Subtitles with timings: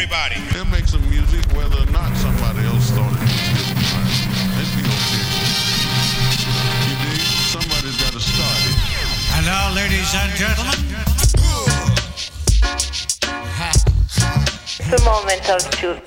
[0.00, 0.40] everybody.
[0.52, 3.68] They'll make some music whether or not somebody else thought it was good.
[4.56, 5.24] It'd be okay.
[6.88, 7.20] You dig?
[7.52, 8.76] Somebody's got to start it.
[9.36, 10.80] And now, ladies and gentlemen,
[14.88, 16.00] The moment of truth.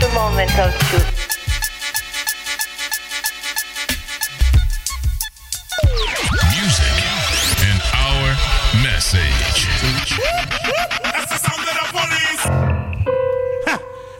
[0.00, 1.35] The moment of truth.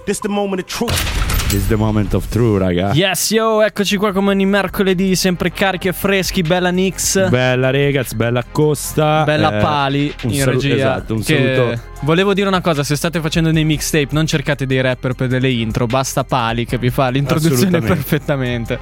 [0.06, 1.35] This the moment of truth.
[1.48, 2.90] This the moment of true, raga.
[2.92, 7.28] Yes, yo, eccoci qua come ogni mercoledì, sempre carichi e freschi, bella Nix.
[7.28, 9.22] Bella Regaz, bella Costa.
[9.24, 10.74] Bella eh, Pali un in salu- regia.
[10.74, 11.80] Esatto, un saluto.
[12.00, 15.50] Volevo dire una cosa: se state facendo dei mixtape, non cercate dei rapper per delle
[15.50, 17.94] intro, basta Pali che vi fa l'introduzione Assolutamente.
[17.94, 18.78] perfettamente.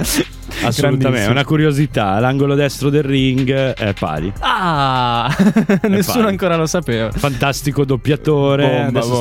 [0.62, 2.18] Assolutamente, una curiosità.
[2.18, 4.32] L'angolo destro del ring è Pali.
[4.40, 5.28] Ah,
[5.88, 6.28] nessuno Pali.
[6.30, 7.10] ancora lo sapeva.
[7.12, 8.66] Fantastico doppiatore.
[8.66, 9.20] Bomba, Adesso bomba.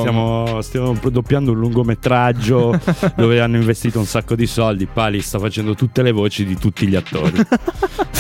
[0.62, 2.80] Stiamo, stiamo doppiando un lungometraggio
[3.16, 4.86] dove hanno investito un sacco di soldi.
[4.92, 7.34] Pali sta facendo tutte le voci di tutti gli attori.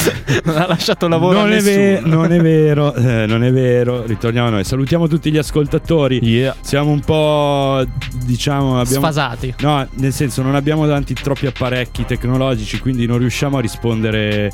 [0.43, 2.15] Non ha lasciato lavoro non, a è ve- nessuno.
[2.15, 4.05] non è vero, eh, non è vero.
[4.05, 4.63] Ritorniamo a noi.
[4.65, 6.19] Salutiamo tutti gli ascoltatori.
[6.21, 6.55] Yeah.
[6.59, 7.85] Siamo un po',
[8.25, 9.05] diciamo, abbiamo...
[9.05, 9.55] Sfasati.
[9.59, 14.51] No, nel senso non abbiamo davanti troppi apparecchi tecnologici, quindi non riusciamo a rispondere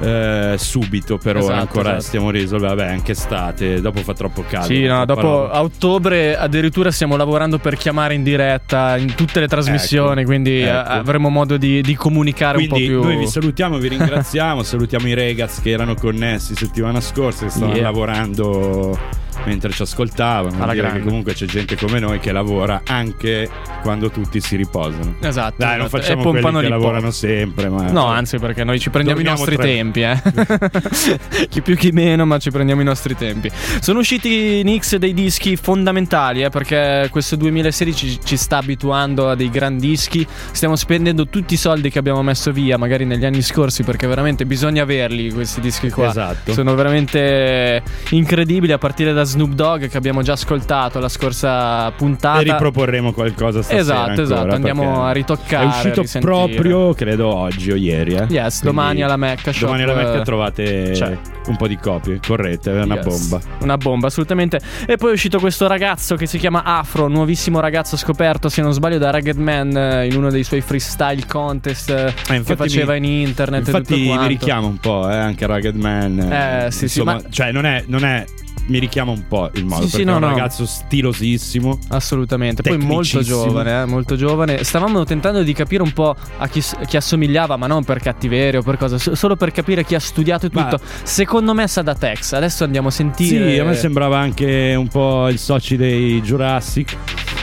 [0.00, 2.02] eh, subito per ora Esatto, ancora esatto.
[2.02, 2.74] stiamo risolvendo.
[2.76, 4.66] Vabbè, anche estate, dopo fa troppo caldo.
[4.72, 9.40] Sì, no, dopo Però- a ottobre addirittura stiamo lavorando per chiamare in diretta in tutte
[9.40, 10.88] le trasmissioni, Ecco, quindi eh, ecco.
[10.88, 13.08] avremo modo di, di comunicare Quindi un po' più.
[13.12, 17.74] noi vi salutiamo, vi ringraziamo, salutiamo i ragazzi che erano connessi settimana scorsa che stavano
[17.76, 17.82] Yeah.
[17.84, 18.98] lavorando
[19.44, 20.62] mentre ci ascoltavano.
[20.62, 21.00] Alla grande.
[21.00, 23.48] comunque c'è gente come noi che lavora anche
[23.82, 25.16] quando tutti si riposano.
[25.20, 25.54] Esatto.
[25.58, 26.02] Dai, non esatto.
[26.02, 29.48] facciamo quelli che li lavorano sempre, ma No, anzi, perché noi ci prendiamo i Dormiamo
[29.48, 29.74] nostri tre.
[29.74, 31.46] tempi, eh.
[31.48, 33.50] chi più chi meno, ma ci prendiamo i nostri tempi.
[33.80, 39.50] Sono usciti Nix dei dischi fondamentali, eh, perché questo 2016 ci sta abituando a dei
[39.50, 40.26] gran dischi.
[40.50, 44.46] Stiamo spendendo tutti i soldi che abbiamo messo via, magari negli anni scorsi, perché veramente
[44.46, 46.08] bisogna averli questi dischi qua.
[46.08, 46.52] Esatto.
[46.52, 52.40] Sono veramente incredibili, a partire da Snoop Dogg che abbiamo già ascoltato la scorsa puntata.
[52.40, 56.32] E riproporremo qualcosa stasera Esatto, esatto, andiamo a ritoccare, È uscito risentire.
[56.32, 58.14] proprio, credo, oggi o ieri.
[58.14, 58.26] Eh?
[58.28, 61.18] Yes, Quindi domani alla Mecca Shop, Domani alla Mecca eh, trovate c'è.
[61.48, 63.04] un po' di copie, corrette, è una Yes.
[63.28, 63.44] bomba.
[63.60, 64.60] Una bomba, assolutamente.
[64.86, 68.72] E poi è uscito questo ragazzo che si chiama Afro, nuovissimo ragazzo scoperto, se non
[68.72, 72.92] sbaglio, da Ragged Man eh, in uno dei suoi freestyle contest eh, che infatti faceva
[72.92, 73.66] mi- in internet.
[73.66, 74.26] Infatti mi quanto.
[74.26, 76.18] richiama un po', eh, anche Rugged Man.
[76.20, 78.24] Eh, sì, sì, insomma, ma- Cioè, non è, non è-
[78.66, 79.86] Mi richiama un po' il modo.
[79.86, 80.28] Sì, sì, no, è un no.
[80.28, 81.78] ragazzo stilosissimo.
[81.88, 84.64] Assolutamente, poi molto giovane, eh, molto giovane.
[84.64, 88.62] Stavamo tentando di capire un po' a chi, chi assomigliava, ma non per cattiveria o
[88.62, 90.80] per cosa, so- solo per capire chi ha studiato e tutto.
[91.02, 92.32] Secondo me sa da Tex.
[92.32, 93.52] Adesso andiamo a sentire.
[93.52, 96.96] Sì, a me sembrava anche un po' il soci dei Jurassic.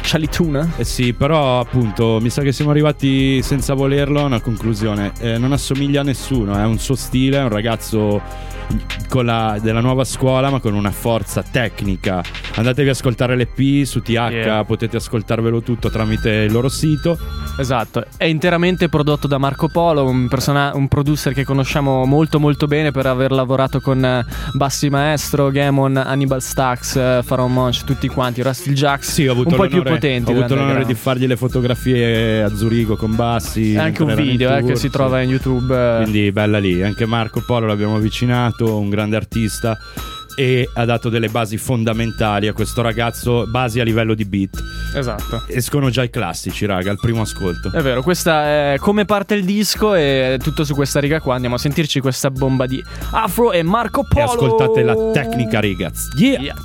[0.04, 0.74] Chalituna?
[0.76, 5.14] Eh sì, però appunto mi sa che siamo arrivati senza volerlo a una conclusione.
[5.20, 8.22] Eh, non assomiglia a nessuno, è un suo stile, è un ragazzo
[9.22, 12.22] la- della nuova scuola ma con una forza tecnica.
[12.56, 14.64] Andatevi a ascoltare l'EP su TH, Yeah.
[14.64, 17.18] potete ascoltarvelo tutto tramite il loro sito.
[17.60, 22.66] Esatto, è interamente prodotto da Marco Polo, un, persona- un producer che conosciamo molto molto
[22.68, 28.08] bene per aver lavorato con eh, Bassi Maestro, Gamon, Hannibal Stax, eh, Pharaoh Monch, tutti
[28.08, 30.32] quanti, Rusty Jacks, Sì, un po' più potenti.
[30.32, 33.76] Ho avuto l'onore di fargli le fotografie a Zurigo con Bassi.
[33.78, 35.76] Anche un video eh, tour, che si trova in YouTube.
[35.76, 36.02] eh.
[36.02, 39.78] Quindi bella lì, anche Marco Polo l'abbiamo avvicinato, un grande artista
[40.36, 44.64] e ha dato delle basi fondamentali a questo ragazzo, basi a livello di beat.
[44.96, 45.44] Esatto.
[45.48, 47.72] Escono già i classici, raga, al primo ascolto.
[47.72, 48.44] È vero, questa
[48.74, 51.36] è come parte il disco e tutto su questa riga qua.
[51.36, 54.26] Andiamo a sentirci questa bomba di Afro e Marco E Polo.
[54.26, 56.10] ascoltate la tecnica, ragazzi.
[56.18, 56.42] Yeah!
[56.42, 56.56] Yeah.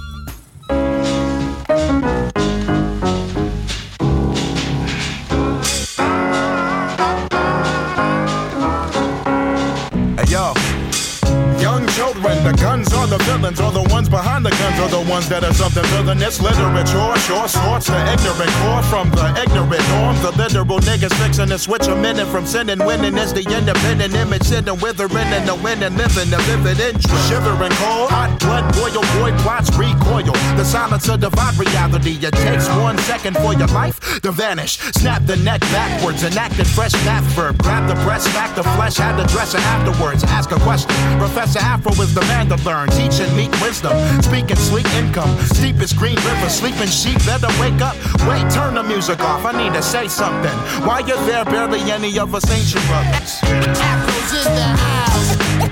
[13.41, 16.41] sevens throw the ones behind the guns are the ones that are something villainous.
[16.41, 20.17] Literature, sure sorts the ignorant core from the ignorant norm.
[20.23, 22.79] The literal niggas fixing to switch a minute from sinning.
[22.79, 27.29] Winning is the independent image, sitting withering in the wind and living the vivid interest.
[27.29, 30.33] Shivering cold, hot blood, boil, boy plots recoil.
[30.57, 32.19] The silence of divide reality.
[32.21, 34.79] It takes one second for your life to vanish.
[34.97, 37.59] Snap the neck backwards, enacted fresh math verb.
[37.59, 40.25] Grab the breast, back the flesh, had the dresser afterwards.
[40.25, 40.91] Ask a question.
[41.19, 42.89] Professor Afro is the man to learn.
[42.91, 43.93] Teaching meek wisdom,
[44.23, 47.97] Speaking sleep income, steepest green river, sleeping sheep, better wake up.
[48.29, 50.57] Wait, turn the music off, I need to say something.
[50.87, 53.41] Why you're there, barely any of us ain't your brothers.
[53.43, 55.37] Afro's in the house.
[55.59, 55.69] A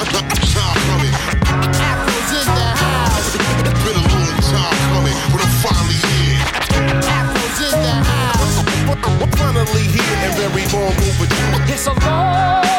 [0.00, 0.24] little
[0.54, 1.14] time, coming.
[2.30, 3.36] In the house.
[3.84, 4.04] Been a
[4.50, 6.40] time coming, but I'm finally here.
[6.78, 8.56] In the house.
[9.36, 11.72] Finally here and very long overdue.
[11.72, 12.69] It's a long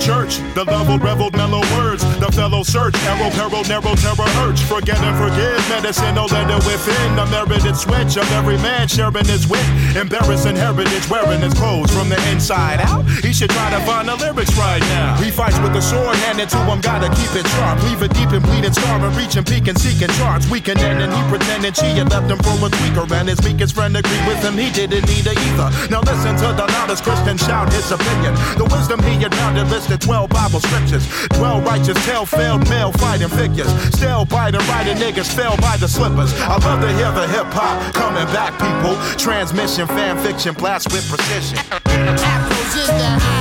[0.00, 0.38] church.
[0.54, 2.02] The level reveled mellow words.
[2.32, 2.94] Fellow search.
[3.04, 4.60] Arrow, peril, narrow, terror, urge.
[4.62, 5.58] Forget and forgive.
[5.68, 7.18] Medicine, no letter within.
[7.18, 9.64] A merited switch of every man sharing his wit.
[9.96, 13.04] Embarrassing heritage, wearing his clothes from the inside out.
[13.24, 15.16] He should try to find the lyrics right now.
[15.16, 17.82] He fights with the sword handed to him, gotta keep it sharp.
[17.84, 20.48] Leave it deep and bleeding, scar and reaching, peaking, seeking charts.
[20.50, 23.04] Weakening, and he pretending she had left him for a tweaker.
[23.10, 25.68] And his weakest friend agreed with him, he didn't need a either.
[25.90, 28.34] Now listen to the loudest Christian shout his opinion.
[28.56, 31.06] The wisdom he had found listed 12 Bible scriptures.
[31.36, 33.70] 12 righteous, tell failed male fighting figures.
[33.94, 36.32] Still biting, riding niggas fell by the slippers.
[36.40, 38.96] I love to hear the hip hop coming back, people.
[39.16, 41.58] Transmission, fan fiction, blast with precision.
[41.86, 43.40] Afro's in the house.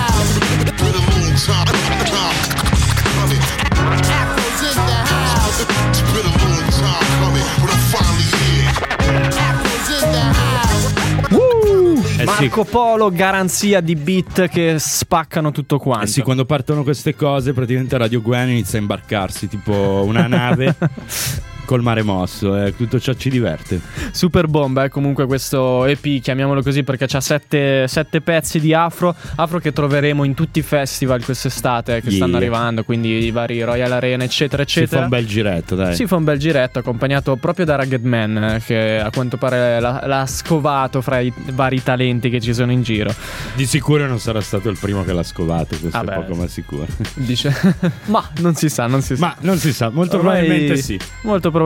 [12.30, 16.06] Marco Polo, garanzia di beat che spaccano tutto quanto.
[16.06, 20.76] Eh sì, quando partono queste cose, praticamente Radio Gwen inizia a imbarcarsi, tipo una nave
[21.70, 23.80] col mare mosso, e tutto ciò ci diverte.
[24.10, 29.16] Super bomba, eh, comunque questo EP, chiamiamolo così perché c'ha sette, sette pezzi di afro,
[29.36, 32.38] afro che troveremo in tutti i festival quest'estate eh, che stanno Yeah.
[32.40, 34.98] arrivando, quindi i vari Royal Arena eccetera Si eccetera.
[35.02, 35.94] fa un bel giretto, dai.
[35.94, 39.80] Si fa un bel giretto accompagnato proprio da Rugged Man eh, che a quanto pare
[39.80, 43.14] l'ha, l'ha scovato fra i vari talenti che ci sono in giro.
[43.54, 46.14] Di sicuro non sarà stato il primo che l'ha scovato, questo Ah, è beh.
[46.14, 46.88] poco ma sicuro.
[47.14, 47.54] Dice
[48.06, 49.26] ma non si sa, non si sa.
[49.28, 51.00] ma non si sa, molto Ormai- probabilmente sì.
[51.22, 51.58] Molto probabilmente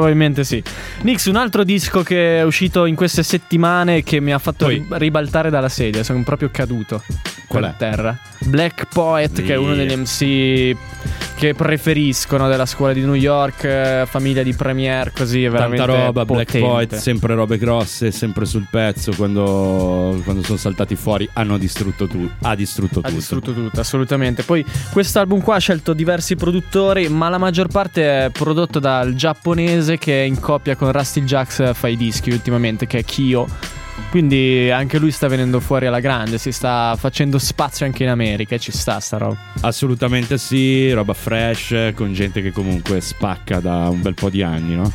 [0.44, 0.62] sì.
[1.02, 4.76] Nix, un altro disco che è uscito in queste settimane che mi ha fatto Poi-
[4.76, 7.04] ri- ribaltare dalla sedia, sono proprio caduto
[7.48, 7.76] Qual per è?
[7.78, 8.18] terra.
[8.46, 10.76] Black Poet, che è uno degli MC
[11.36, 16.06] che preferiscono della scuola di New York, eh, famiglia di Premiere, così è veramente Tanta
[16.06, 16.60] roba, Black potente.
[16.68, 19.12] Poet, sempre robe grosse, sempre sul pezzo.
[19.16, 23.14] Quando, quando sono saltati fuori, hanno distrutto tu- ha distrutto Ha tutto.
[23.16, 24.44] distrutto tutto, assolutamente.
[24.44, 29.98] Poi quest'album qua ha scelto diversi produttori, ma la maggior parte è prodotto dal giapponese
[29.98, 33.82] che in coppia con Rusty Jax fa i dischi ultimamente, che è Kyo.
[34.10, 38.56] Quindi anche lui sta venendo fuori alla grande, si sta facendo spazio anche in America
[38.56, 39.38] e ci sta sta roba.
[39.62, 44.76] Assolutamente sì, roba fresh, con gente che comunque spacca da un bel po' di anni,
[44.76, 44.92] no?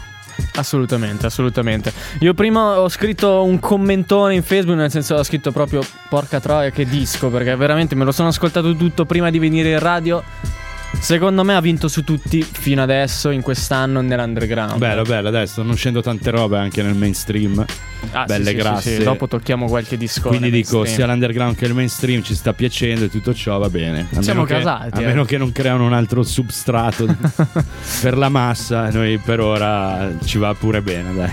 [0.54, 1.92] Assolutamente, assolutamente.
[2.20, 6.70] Io prima ho scritto un commentone in Facebook, nel senso ho scritto proprio porca troia
[6.70, 10.22] che disco, perché veramente me lo sono ascoltato tutto prima di venire in radio.
[11.00, 14.78] Secondo me ha vinto su tutti fino adesso, in quest'anno, nell'underground.
[14.78, 17.64] Bello, bello, adesso stanno uscendo tante robe anche nel mainstream.
[18.12, 18.96] Ah, sì, belle sì, sì, grasse.
[18.96, 19.02] sì.
[19.04, 20.28] Dopo tocchiamo qualche disco.
[20.28, 24.06] Quindi dico, sia l'underground che il mainstream ci sta piacendo e tutto ciò va bene.
[24.14, 25.06] A Siamo che- casati, A eh.
[25.06, 27.06] meno che non creano un altro substrato
[28.02, 31.30] per la massa, noi per ora ci va pure bene, dai.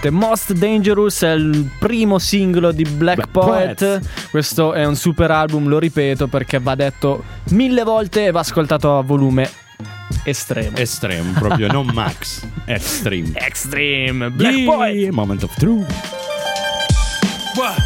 [0.00, 3.76] The Most Dangerous è il primo singolo di Black, Black Poet.
[3.78, 4.28] Poet.
[4.30, 8.79] Questo è un super album, lo ripeto, perché va detto mille volte e va ascoltato
[8.84, 9.48] a volume
[10.24, 10.76] estremo.
[10.78, 13.32] Estremo, proprio, non max, extreme.
[13.36, 15.12] Extreme Black Yeah, Poet.
[15.12, 15.86] Moment of truth.
[17.56, 17.78] What?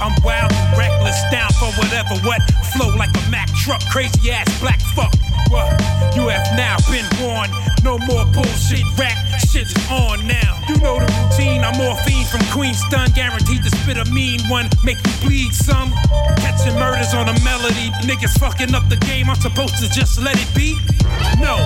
[0.00, 2.14] I'm wild and reckless, down for whatever.
[2.26, 2.42] What?
[2.74, 5.12] Flow like a Mack truck, crazy ass black fuck.
[5.52, 7.52] You have now been warned.
[7.84, 9.12] No more bullshit rap,
[9.52, 10.56] shit's on now.
[10.66, 11.60] You know the routine.
[11.60, 15.92] I'm morphine from Queenstown, guaranteed to spit a mean one, make you bleed some.
[16.40, 19.28] Catching murders on a melody, niggas fucking up the game.
[19.28, 20.72] I'm supposed to just let it be?
[21.36, 21.60] No.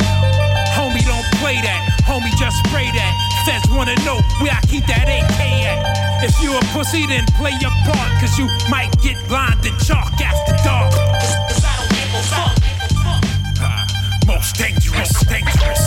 [0.75, 2.03] Homie, don't play that.
[2.03, 3.13] Homie, just spray that.
[3.47, 6.25] Feds wanna know where I keep that AK at.
[6.25, 10.59] If you a pussy, then play your part, cause you might get blinded chalk after
[10.65, 11.06] dark.
[14.47, 15.87] Most dangerous, dangerous.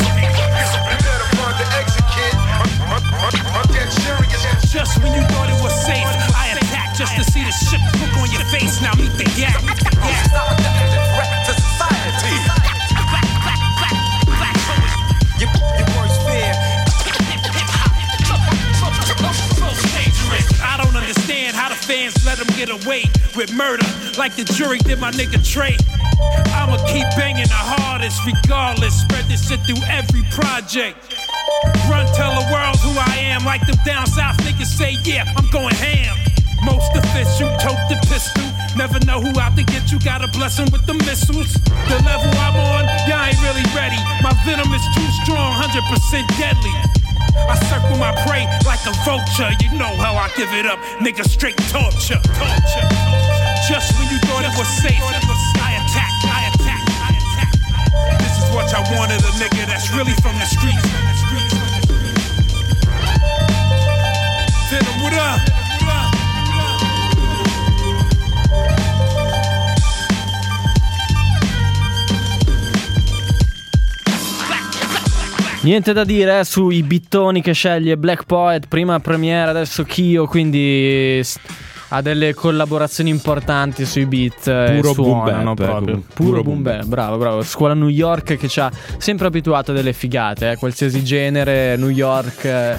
[4.67, 6.03] Just when you thought it was safe,
[6.35, 8.81] I attacked just to see the shit look on your face.
[8.81, 9.63] Now meet the gap.
[20.61, 23.05] I don't understand how the fans let him get away
[23.37, 23.87] with murder
[24.17, 25.77] like the jury did my nigga Trey.
[28.25, 29.01] Regardless.
[29.01, 30.97] Spread this shit through every project.
[31.89, 33.45] Run, tell the world who I am.
[33.45, 36.15] Like them down south niggas say, yeah, I'm going ham.
[36.63, 38.43] Most official, tote the pistol.
[38.75, 39.99] Never know who out to get you.
[39.99, 41.53] Got a blessing with the missiles.
[41.87, 43.99] The level I'm on, y'all ain't really ready.
[44.23, 46.75] My venom is too strong, 100% deadly.
[47.47, 49.51] I circle my prey like a vulture.
[49.63, 51.23] You know how I give it up, nigga.
[51.23, 52.87] Straight torture, torture.
[53.67, 54.99] Just when you thought it was safe,
[58.69, 60.87] college, I wanted a nigga that's really from the streets.
[64.69, 65.57] Dinner, what up?
[75.61, 81.21] Niente da dire eh, sui bittoni che sceglie Black Poet, prima premiera, adesso Kyo, quindi
[81.89, 84.43] ha delle collaborazioni importanti sui beat
[84.75, 85.95] Puro suonano bap, proprio.
[85.95, 87.43] ecco, Puro, puro boom bap, bravo, bravo.
[87.43, 91.89] Scuola New York che ci ha sempre abituato a delle figate, eh, qualsiasi genere, New
[91.89, 92.75] York eh,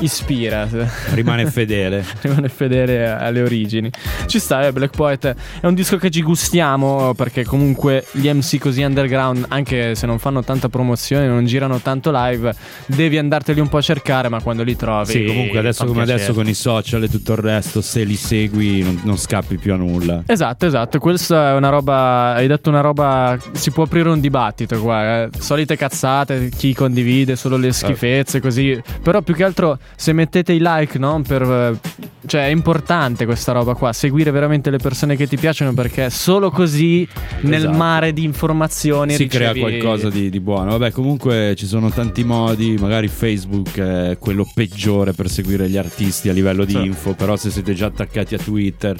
[0.00, 0.66] ispira.
[1.12, 2.04] Rimane fedele.
[2.22, 3.90] rimane fedele alle origini.
[4.26, 8.58] Ci sta, eh, Black Poet è un disco che ci gustiamo perché comunque gli MC
[8.58, 12.54] così underground, anche se non fanno tanta promozione, non girano tanto live,
[12.86, 15.12] devi andarteli un po' a cercare, ma quando li trovi...
[15.12, 16.16] Sì, comunque adesso come piacere.
[16.16, 19.72] adesso con i social e tutto il resto, se li segui non, non scappi più
[19.72, 20.22] a nulla.
[20.26, 24.78] Esatto, esatto, questa è una roba, hai detto una roba, si può aprire un dibattito
[24.80, 25.28] qua, eh.
[25.38, 30.58] solite cazzate, chi condivide solo le schifezze così, però più che altro se mettete i
[30.60, 31.22] like, no?
[31.26, 31.78] Per, eh,
[32.26, 36.50] cioè è importante questa roba qua, seguire veramente le persone che ti piacciono perché solo
[36.50, 37.06] così
[37.40, 37.76] nel Esatto.
[37.76, 40.70] mare di informazioni si crea ricevi- qualcosa di, di buono.
[40.72, 42.76] Vabbè, comunque ci sono tanti modi.
[42.78, 46.84] Magari Facebook è quello peggiore per seguire gli artisti a livello di Sì.
[46.84, 47.14] info.
[47.14, 48.96] Però se siete già attaccati a Twitter,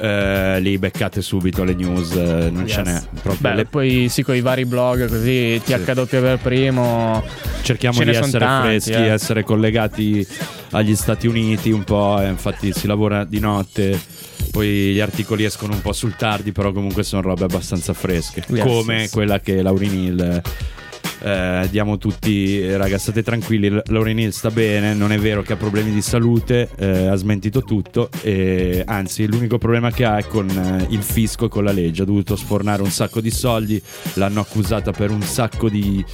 [0.00, 2.12] eh, lì beccate subito le news.
[2.12, 2.86] eh, non ce Yes.
[2.88, 3.02] n'è.
[3.22, 7.22] Proprio Beh, le- poi sì, con i vari blog così, THW per primo.
[7.62, 9.06] cerchiamo ce di essere tanti, freschi, eh.
[9.08, 10.26] essere collegati
[10.72, 12.20] agli Stati Uniti un po'.
[12.20, 13.98] eh, infatti, si lavora di notte.
[14.50, 18.42] Poi gli articoli escono un po' sul tardi, però comunque sono robe abbastanza fresche.
[18.48, 19.10] Yes, come yes.
[19.10, 20.42] quella che Laurin Hill.
[21.22, 23.80] Eh, diamo tutti, eh, raga, state tranquilli.
[23.86, 24.94] Lauren Hill sta bene.
[24.94, 28.08] Non è vero che ha problemi di salute, eh, ha smentito tutto.
[28.22, 32.02] E anzi, l'unico problema che ha è con eh, il fisco e con la legge.
[32.02, 33.80] Ha dovuto sfornare un sacco di soldi.
[34.14, 36.04] L'hanno accusata per un sacco di.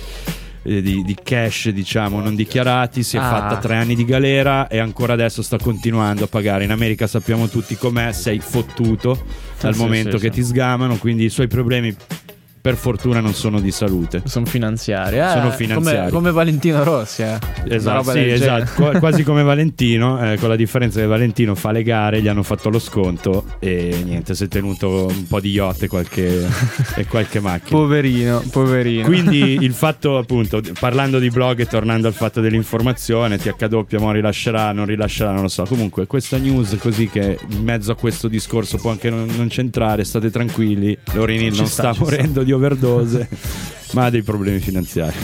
[0.64, 3.28] eh, Di, di cash diciamo non dichiarati si è Ah.
[3.28, 7.48] fatta tre anni di galera e ancora adesso sta continuando a pagare in America sappiamo
[7.48, 9.24] tutti com'è sei fottuto
[9.60, 10.40] dal sì, momento sì, che sì.
[10.40, 11.92] ti sgamano quindi i suoi problemi
[12.62, 15.96] per fortuna non sono di salute Sono finanziari, eh, Sono finanziari.
[15.96, 17.36] Come, come Valentino Rossi, eh.
[17.68, 18.70] Esatto, sì, esatto.
[18.76, 22.44] Qua- quasi come Valentino, eh, con la differenza che Valentino fa le gare, gli hanno
[22.44, 26.46] fatto lo sconto e niente, si è tenuto un po' di yacht e qualche,
[26.94, 27.76] e qualche macchina.
[27.76, 29.06] Poverino, poverino.
[29.06, 34.70] Quindi il fatto, appunto, parlando di blog e tornando al fatto dell'informazione, THW mo rilascerà,
[34.70, 35.64] non rilascerà, non lo so.
[35.64, 40.04] Comunque, questa news così che in mezzo a questo discorso può anche non, non c'entrare,
[40.04, 42.04] state tranquilli, Lorini Ci non sta, sta.
[42.04, 43.28] morendo di overdose,
[43.92, 45.16] ma ha dei problemi finanziari.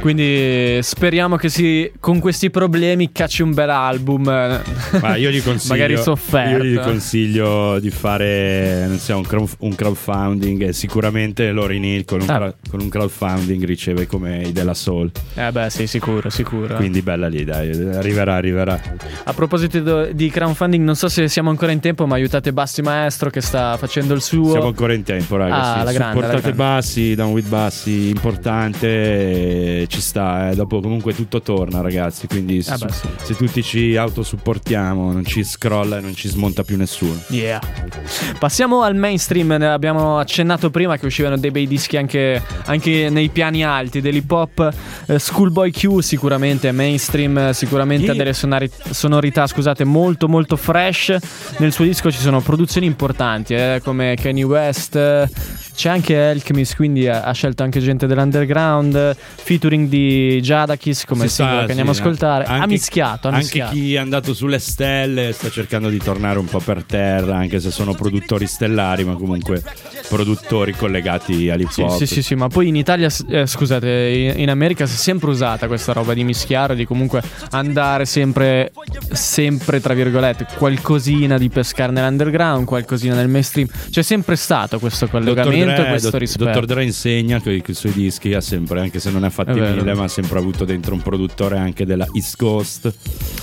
[0.00, 4.22] Quindi speriamo che si, con questi problemi cacci un bel album.
[4.24, 6.64] Ma io gli consiglio, Magari sofferto.
[6.64, 12.04] io gli consiglio di fare non so, un, crowd- un crowdfunding e sicuramente Lorin Hill
[12.04, 12.54] con un, Ah.
[12.70, 15.10] con un crowdfunding riceve come i della Soul.
[15.34, 16.76] Eh beh, sì, sicuro, sicuro.
[16.76, 18.80] Quindi bella lì, dai, arriverà, arriverà.
[19.24, 23.28] A proposito di crowdfunding, non so se siamo ancora in tempo, ma aiutate Bassi Maestro
[23.30, 24.50] che sta facendo il suo.
[24.52, 25.78] Siamo ancora in tempo, ragazzi.
[25.80, 26.56] Ah, la grande, Supportate la grande.
[26.56, 29.88] Bassi, Down with Bassi, importante.
[29.90, 30.54] Ci sta, eh.
[30.54, 32.26] dopo comunque tutto torna, ragazzi.
[32.28, 33.08] Quindi se, Ah, beh, sì.
[33.22, 37.20] se tutti ci autosupportiamo, non ci scrolla e non ci smonta più nessuno.
[37.28, 37.60] Yeah.
[38.38, 39.48] Passiamo al mainstream.
[39.58, 44.30] Ne abbiamo accennato prima che uscivano dei bei dischi anche, anche nei piani alti dell'hip
[44.30, 44.72] hop.
[45.06, 48.22] Eh, Schoolboy Q sicuramente è mainstream, eh, sicuramente ha Yeah.
[48.22, 51.16] delle sonari- sonorità, scusate, molto molto fresh.
[51.58, 54.94] Nel suo disco ci sono produzioni importanti, eh, come Kanye West.
[54.96, 55.28] eh,
[55.72, 58.94] C'è anche Alchemist, quindi ha, ha scelto anche gente dell'underground.
[58.94, 59.16] eh,
[59.80, 61.98] Featuring di Jadakis come Si singolo sa, che sì, andiamo a eh.
[61.98, 62.44] ascoltare.
[62.44, 63.72] ha Anche- mischiato, ha Anche mischiato.
[63.74, 67.70] chi è andato sulle stelle sta cercando di tornare un po' per terra, anche se
[67.70, 69.62] sono produttori stellari, ma comunque
[70.08, 71.96] produttori collegati all'hip Sì, hop.
[71.96, 75.66] sì, sì, sì, ma poi in Italia, eh, scusate, in, America si è sempre usata
[75.68, 78.72] questa roba di mischiare, di comunque andare sempre,
[79.12, 83.68] sempre, tra virgolette, qualcosina di pescare nell'underground, qualcosina nel mainstream.
[83.90, 86.44] C'è sempre stato questo collegamento e Dre, questo Dott- rispetto.
[86.44, 89.58] Dottor Dre insegna che i suoi dischi ha sempre, anche se non ne ha fatti
[89.70, 89.84] È vero.
[89.84, 92.92] mille, ma ha sempre avuto dentro un produttore anche della East Coast.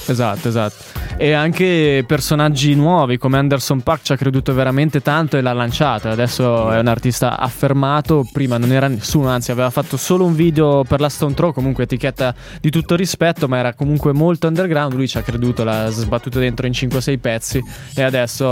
[0.07, 0.75] Esatto, esatto.
[1.17, 6.09] E anche personaggi nuovi come Anderson Park ci ha creduto veramente tanto e l'ha lanciato.
[6.09, 8.27] Adesso è un artista affermato.
[8.31, 11.51] Prima non era nessuno, anzi, aveva fatto solo un video per la Stone Throw.
[11.53, 14.93] Comunque, etichetta di tutto rispetto, ma era comunque molto underground.
[14.93, 17.61] Lui ci ha creduto, l'ha sbattuto dentro in 5-6 pezzi.
[17.95, 18.45] E adesso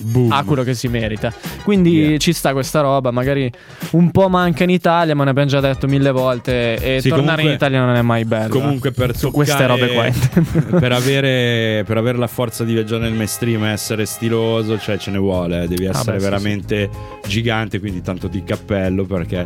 [0.00, 0.32] Boom.
[0.32, 1.32] ha quello che si merita.
[1.62, 2.18] Quindi Yeah.
[2.18, 3.10] ci sta questa roba.
[3.10, 3.50] Magari
[3.92, 6.74] un po' manca in Italia, ma ne abbiamo già detto mille volte.
[6.76, 8.48] E Sì, tornare in comunque- Italia non è mai bello.
[8.48, 10.78] Comunque per toccare- queste robe qua.
[10.80, 15.10] per, avere, per avere la forza di viaggiare nel mainstream e essere stiloso, cioè ce
[15.10, 16.90] ne vuole, eh, devi Ah, essere beh, sì, veramente
[17.26, 19.44] gigante, quindi tanto di cappello perché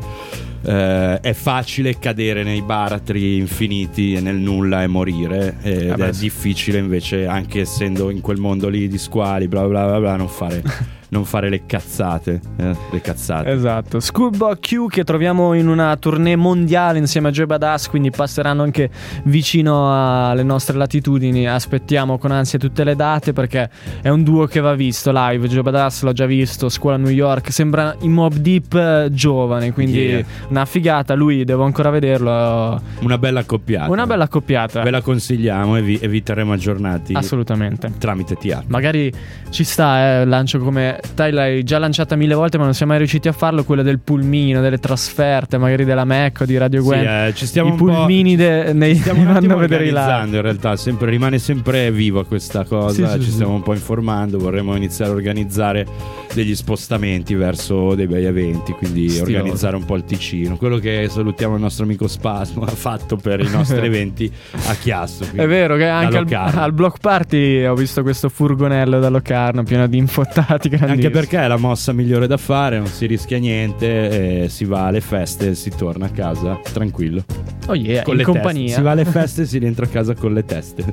[0.62, 6.08] eh, è facile cadere nei baratri infiniti e nel nulla e morire ed Ah, beh,
[6.08, 6.20] è sì.
[6.22, 10.28] difficile invece anche essendo in quel mondo lì di squali bla bla bla bla non
[10.28, 10.62] fare
[11.10, 12.40] non fare le cazzate.
[12.56, 13.50] eh, le cazzate.
[13.50, 18.62] Esatto, Schoolboy Q che troviamo in una tournée mondiale insieme a Joy Badass, quindi passeranno
[18.62, 18.90] anche
[19.24, 21.48] vicino alle nostre latitudini.
[21.48, 23.68] Aspettiamo con ansia tutte le date perché
[24.02, 25.48] è un duo che va visto live.
[25.48, 29.88] Joy Badass l'ho già visto, Scuola New York, sembra in Mob Deep eh, giovane, quindi
[30.00, 30.24] Yeah.
[30.48, 31.14] una figata.
[31.14, 32.80] Lui devo ancora vederlo.
[33.00, 33.90] Una bella accoppiata.
[33.90, 34.82] Una bella accoppiata.
[34.82, 37.92] Ve la consigliamo e vi, e vi terremo aggiornati Assolutamente.
[37.98, 38.62] tramite TA.
[38.68, 39.12] Magari
[39.50, 40.99] ci sta, eh, lancio come.
[41.14, 43.64] Dai, l'hai già lanciata mille volte, ma non siamo mai riusciti a farlo.
[43.64, 47.06] Quella del pulmino, delle trasferte, magari della Mecco, di Radio Sì, Gwen.
[47.06, 50.36] eh, ci stiamo I un po'- pulmini de- nei, Stiamo vanno a vedere i live.
[50.36, 53.30] in realtà, sempre, rimane sempre viva questa cosa, Sì, sì, ci sì.
[53.32, 55.86] stiamo un po' informando, vorremmo iniziare a organizzare
[56.34, 59.32] degli spostamenti verso dei bei eventi, quindi Stiloso.
[59.32, 63.40] organizzare un po' il Ticino, quello che salutiamo il nostro amico Spasmo ha fatto per
[63.40, 64.30] i nostri eventi
[64.66, 65.24] a Chiasso.
[65.32, 69.86] È vero che anche al, al block party ho visto questo furgonello da Locarno pieno
[69.86, 71.04] di infottati grandissimi.
[71.04, 74.86] Anche perché è la mossa migliore da fare, non si rischia niente, e si va
[74.86, 77.24] alle feste e si torna a casa tranquillo.
[77.66, 78.62] Oh yeah, Con in compagnia.
[78.62, 78.76] teste.
[78.76, 80.84] Si va alle feste e si rientra a casa con le teste.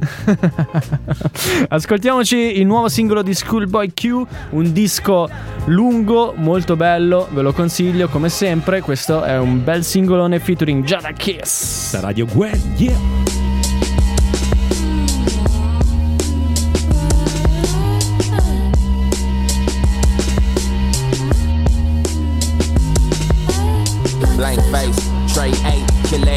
[1.70, 5.27] Ascoltiamoci il nuovo singolo di Schoolboy Q, un disco
[5.66, 8.82] lungo, molto bello, ve lo consiglio come sempre.
[8.82, 11.92] Questo è un bel singolone featuring Jada Kiss.
[11.92, 13.57] Da Radio Gwen, yeah!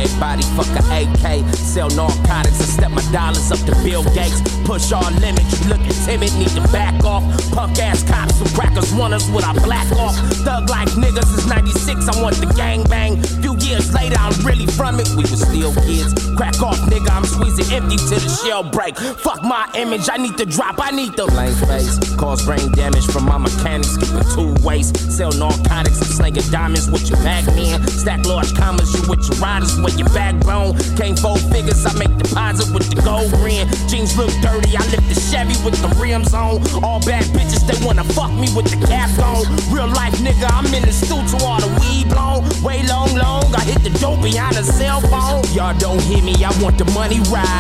[0.01, 1.55] Kill everybody, fuck a AK.
[1.55, 4.41] Sell narcotics and step my dollars up to Bill Gates.
[4.65, 7.23] Push all limits, you looking timid, need to back off.
[7.53, 10.17] Punk ass cops who crackers want us with our black off.
[10.45, 13.21] Thug like niggas is 96, I want the gang bang.
[13.43, 16.15] Few years later, I'm really from it, we were still kids.
[16.37, 18.97] Crack off, nigga, I'm squeezing empty till the shell break.
[18.97, 21.99] Fuck my image, I need to drop, I need the blank face.
[22.17, 24.89] Cause brain damage from my mechanics, skipping two ways.
[25.15, 27.87] Sell narcotics, I'm slinging diamonds with your pac man.
[27.89, 30.77] Stack large commas, you with your riders, with your backbone.
[30.97, 33.67] Came four figures, I make deposit with the gold ring.
[33.89, 36.63] Jeans look dirty, I lift the Chevy with the rims on.
[36.85, 39.45] All bad bitches, they wanna fuck me with the cap on.
[39.73, 42.45] Real life nigga, I'm in the stew to all the weed blown.
[42.63, 45.43] Way long, long, I hit the dope behind the cell phone.
[45.55, 47.57] Y'all don't hear me, I want the money right.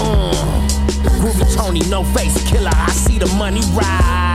[0.00, 0.32] Uh.
[1.20, 4.31] Groovy Tony, no face killer, I see the money ride.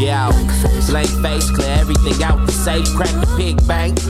[0.00, 0.32] Yeah,
[0.88, 4.00] blank face, clear everything out the safe, crack the pig bank.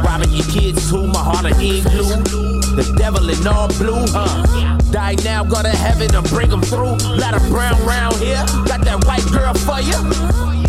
[0.00, 2.24] Robbing your kids too, my heart of igloo.
[2.72, 4.80] The devil in all blue, huh?
[4.90, 6.96] Die now, go to heaven and bring them through.
[7.20, 10.00] Lot of brown round here, got that white girl for you.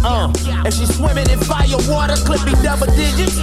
[0.04, 0.36] Uh,
[0.68, 3.40] and she swimming in fire water, clipping double digits.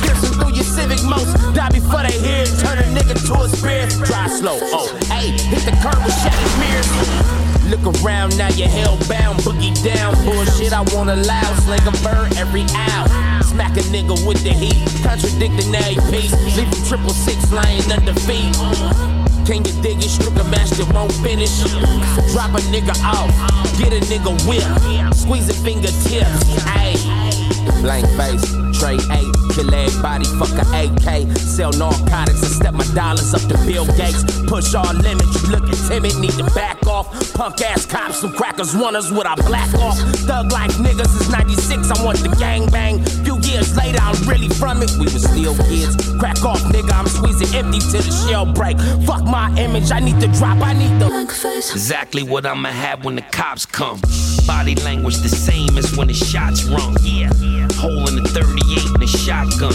[0.00, 2.52] Piercing through your civic most, die before they hear it.
[2.64, 3.92] Turn a nigga to a spirit.
[4.08, 7.35] Drive slow, oh, hey, hit the curb with shattered mirrors.
[7.66, 10.14] Look around now, you're hellbound, boogie down.
[10.24, 11.42] Bullshit, I won't allow.
[11.66, 13.08] Sling a bird every hour.
[13.42, 14.86] Smack a nigga with the heat.
[15.02, 16.12] Contradicting AP.
[16.54, 18.54] Leave him triple six lying under feet.
[19.46, 20.18] Can you dig it?
[20.18, 21.62] A that won't finish.
[22.32, 23.30] Drop a nigga off.
[23.78, 25.14] Get a nigga whip.
[25.14, 26.44] Squeeze a fingertips.
[26.78, 27.82] Ayy.
[27.82, 31.36] Blank face, tray eight, kill everybody, fuck a AK.
[31.36, 34.24] Sell narcotics and step my dollars up to Bill Gates.
[34.46, 37.06] Push all limits, you looking timid, need to back off.
[37.34, 39.98] Punk ass cops, some crackers want us with our black off.
[40.26, 43.02] Thug like niggas is 96, I want the gang bang.
[43.24, 45.96] Few years later, I'm really from it, we were still kids.
[46.18, 48.78] Crack off, nigga, I'm squeezing empty till the shell break.
[49.06, 51.06] Fuck my image, I need to drop, I need the.
[51.72, 54.00] Exactly what I'ma have when the cops come.
[54.46, 56.96] Body language the same as when the shots rung.
[57.02, 57.32] Yeah.
[57.74, 59.74] Hole in the 38 and the shotgun.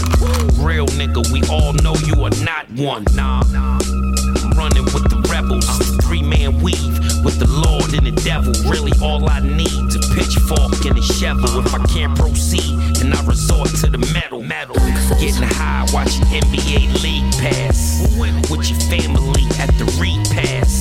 [0.64, 3.04] Real nigga, we all know you are not one.
[3.14, 3.44] Nah.
[3.52, 5.68] I'm running with the rebels.
[6.06, 8.54] Three man weave with the Lord and the devil.
[8.70, 11.60] Really, all I need is a pitchfork and a shovel.
[11.60, 14.42] If I can't proceed, then I resort to the metal.
[14.42, 14.76] Metal.
[15.20, 18.08] Getting high, watching NBA League Pass.
[18.50, 20.81] With your family at the repass.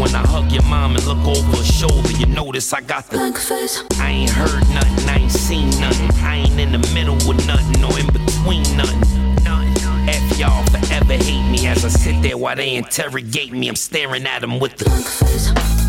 [0.00, 2.10] When I hug your mom and look over her shoulder.
[2.12, 3.18] You notice I got the
[4.00, 6.10] I ain't heard nothing, I ain't seen nothing.
[6.24, 9.02] I ain't in the middle with nothing or in between nothing.
[10.08, 13.68] F y'all forever hate me as I sit there while they interrogate me.
[13.68, 14.90] I'm staring at them with the
[15.56, 15.79] Uh.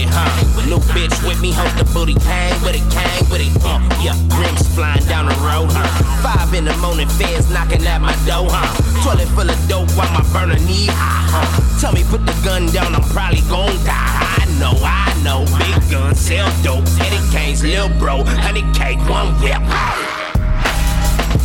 [0.00, 0.66] With it, huh?
[0.66, 3.80] New bitch with me, hope the booty came with it, came with it, uh.
[4.02, 5.88] Yeah, rims flying down the road, huh?
[6.22, 8.70] Five in the morning, feds knocking at my door, huh?
[9.02, 11.80] Toilet full of dope while my burner knee high, huh?
[11.80, 14.20] Tell me put the gun down, I'm probably gon' die.
[14.40, 15.44] I know, I know.
[15.58, 16.84] Big guns sell dope.
[17.00, 18.24] Eddie Kane's lil bro.
[18.24, 19.60] Honey cake, one whip.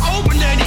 [0.04, 0.66] Open Eddie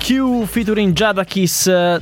[0.00, 1.68] Q featuring Jadakiss.
[1.68, 2.00] eh,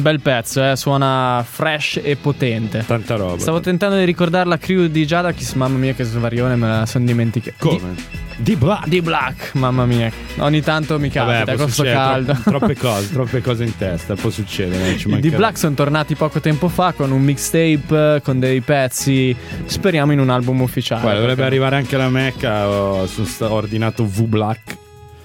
[0.00, 0.76] Bel pezzo, eh?
[0.76, 2.82] suona fresh e potente.
[2.86, 3.38] Tanta roba.
[3.38, 7.04] Stavo tentando di ricordare la crew di Jadakiss, mamma mia che svarione, me la sono
[7.04, 7.56] dimenticata.
[7.58, 7.94] Come?
[8.36, 8.86] Di Black.
[8.88, 10.10] Di Black, mamma mia.
[10.38, 12.32] Ogni tanto mi capita Vabbè, con sto caldo.
[12.32, 14.92] tro- troppe cose, troppe cose in testa, può succedere.
[14.92, 19.36] I di Black sono tornati poco tempo fa con un mixtape, con dei pezzi,
[19.66, 21.02] speriamo in un album ufficiale.
[21.02, 22.68] Guarda, dovrebbe perché- arrivare anche la Mecca.
[22.68, 24.76] Ho, sta- ho ordinato V Black.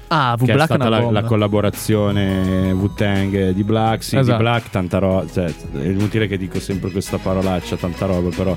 [0.08, 4.04] Ah, V che è Black è stata la, la collaborazione Wu-Tang di Black.
[4.04, 4.38] Sì, Esatto.
[4.38, 5.26] di Black, tanta roba.
[5.32, 8.56] Cioè, è inutile che dico sempre questa parolaccia, tanta roba, però.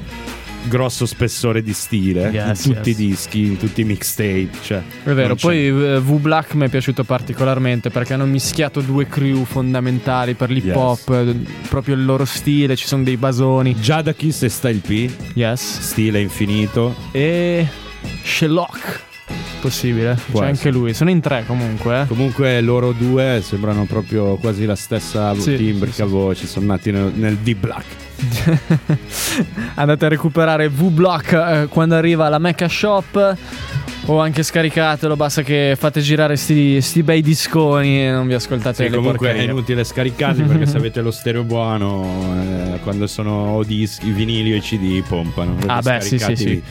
[0.65, 2.99] Grosso spessore di stile Yes, in tutti yes.
[2.99, 4.49] i dischi, in tutti i mixtape.
[4.61, 9.07] Cioè, È vero, poi eh, V Black mi è piaciuto particolarmente perché hanno mischiato due
[9.07, 10.77] crew fondamentali per l'hip Yes.
[10.77, 11.35] hop, eh,
[11.69, 13.75] proprio il loro stile, ci sono dei basoni.
[13.77, 15.79] Jadakiss e Style P, Yes.
[15.81, 16.95] stile infinito.
[17.13, 17.67] E
[18.25, 19.07] Sherlock.
[19.61, 20.17] Possibile.
[20.31, 20.73] Può C'è anche essere.
[20.73, 20.95] lui.
[20.95, 22.03] Sono in tre comunque.
[22.03, 22.07] eh.
[22.07, 27.37] Comunque loro due sembrano proprio quasi la stessa Sì, timbrica voce, sono nati nel, nel
[27.37, 27.85] D-Black.
[29.75, 33.37] Andate a recuperare V-Block eh, quando arriva la Mecca Shop.
[34.11, 38.85] O anche scaricatelo, basta che fate girare sti, sti bei disconi e non vi ascoltate
[38.85, 39.51] Sì, le comunque è porcherie.
[39.53, 42.07] inutile scaricarli perché se avete lo stereo buono,
[42.75, 45.57] eh, quando sono o dischi, i vinili o i CD pompano.
[45.67, 46.63] Ah, beh, sì, sì, Scaricati,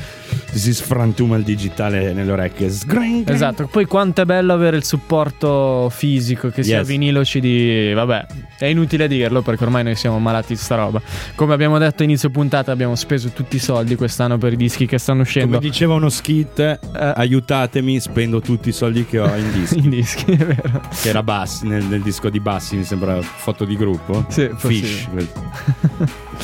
[0.51, 2.69] Si sfrantuma il digitale nelle orecchie.
[2.69, 3.29] Sgring.
[3.29, 6.87] Esatto, poi quanto è bello avere il supporto fisico, che sia Yes.
[6.87, 8.25] vinilo CD, vabbè,
[8.57, 11.01] è inutile dirlo perché ormai noi siamo malati di sta roba.
[11.35, 14.97] Come abbiamo detto inizio puntata, abbiamo speso tutti i soldi quest'anno per i dischi che
[14.97, 15.57] stanno uscendo.
[15.57, 19.77] Come diceva uno skit, eh, aiutatemi, spendo tutti i soldi che ho in dischi.
[19.79, 20.81] in dischi, è vero.
[21.01, 24.25] che era Bassi, nel, nel disco di Bassi, mi sembra foto di gruppo.
[24.29, 25.07] Sì, Fish.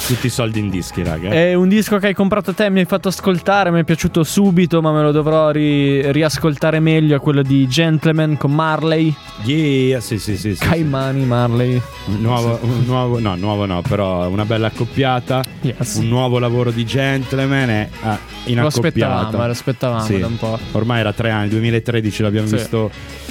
[0.07, 1.29] tutti i soldi in dischi, raga.
[1.29, 4.81] È un disco che hai comprato te, mi hai fatto ascoltare, mi è piaciuto subito,
[4.81, 7.15] ma me lo dovrò ri- riascoltare meglio.
[7.15, 10.55] È quello di Gentleman con Marley, Yeah, sì, sì, sì.
[10.55, 11.81] sì, Caimani, Marley.
[12.07, 15.43] Un nuovo, nuovo, no, nuovo no, però una bella accoppiata.
[15.61, 15.95] Yes.
[15.95, 20.19] Un nuovo lavoro di gentleman e ah, in Lo aspettavamo, lo aspettavamo Sì.
[20.19, 20.57] da un po'.
[20.71, 22.55] Ormai era tre anni, 2013 l'abbiamo Sì.
[22.55, 22.89] visto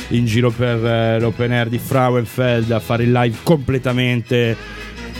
[0.09, 4.57] in giro per eh, l'open air di Frauenfeld a fare il live completamente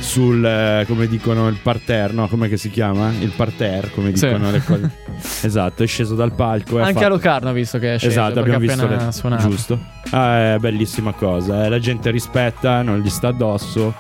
[0.03, 2.27] sul, eh, come dicono, il parterre, no?
[2.29, 3.11] Come si chiama?
[3.21, 4.27] Il parterre, come Sì.
[4.27, 4.91] dicono le cose.
[5.47, 6.79] esatto, è sceso dal palco.
[6.81, 9.13] Anche fatto- a Locarno ho visto che è sceso Esatto, abbiamo visto le...
[9.13, 9.49] suonato.
[9.49, 9.79] giusto.
[10.11, 11.65] Ah, è bellissima cosa.
[11.65, 13.95] eh, La gente rispetta, non gli sta addosso.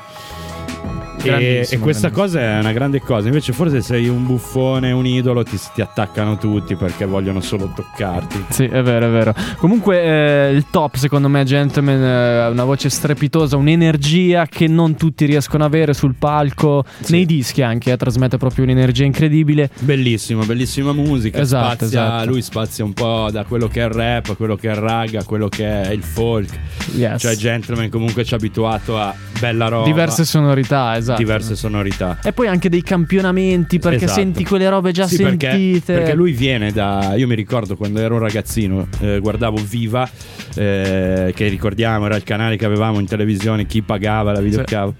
[1.23, 3.29] E, e questa cosa è una grande cosa.
[3.29, 8.45] Invece, forse sei un buffone, un idolo, ti, ti attaccano tutti perché vogliono solo toccarti.
[8.49, 9.35] Sì, è vero, è vero.
[9.57, 14.97] Comunque eh, il top secondo me Gentleman eh, ha una voce strepitosa, un'energia che non
[14.97, 19.71] tutti riescono ad avere sul palco, nei dischi anche, eh, trasmette proprio un'energia incredibile.
[19.81, 21.41] Bellissimo, bellissima musica.
[21.41, 22.29] Esatto, spazia- esatto.
[22.29, 24.79] Lui spazia un po' da quello che è il rap, a quello che è il
[24.79, 26.51] rag, a quello che è il folk.
[26.95, 27.21] Yes.
[27.21, 29.85] Cioè, Gentleman comunque ci ha abituato a bella roba.
[29.85, 31.12] Diverse sonorità, esatto.
[31.16, 32.18] Diverse sonorità.
[32.22, 34.20] E poi anche dei campionamenti perché Esatto.
[34.20, 35.46] senti quelle robe già Sì, sentite.
[35.46, 37.14] Perché, perché lui viene da.
[37.16, 40.09] Io mi ricordo quando ero un ragazzino, eh, guardavo Viva,
[40.55, 44.94] eh, che ricordiamo era il canale che avevamo in televisione, chi pagava la videocavo.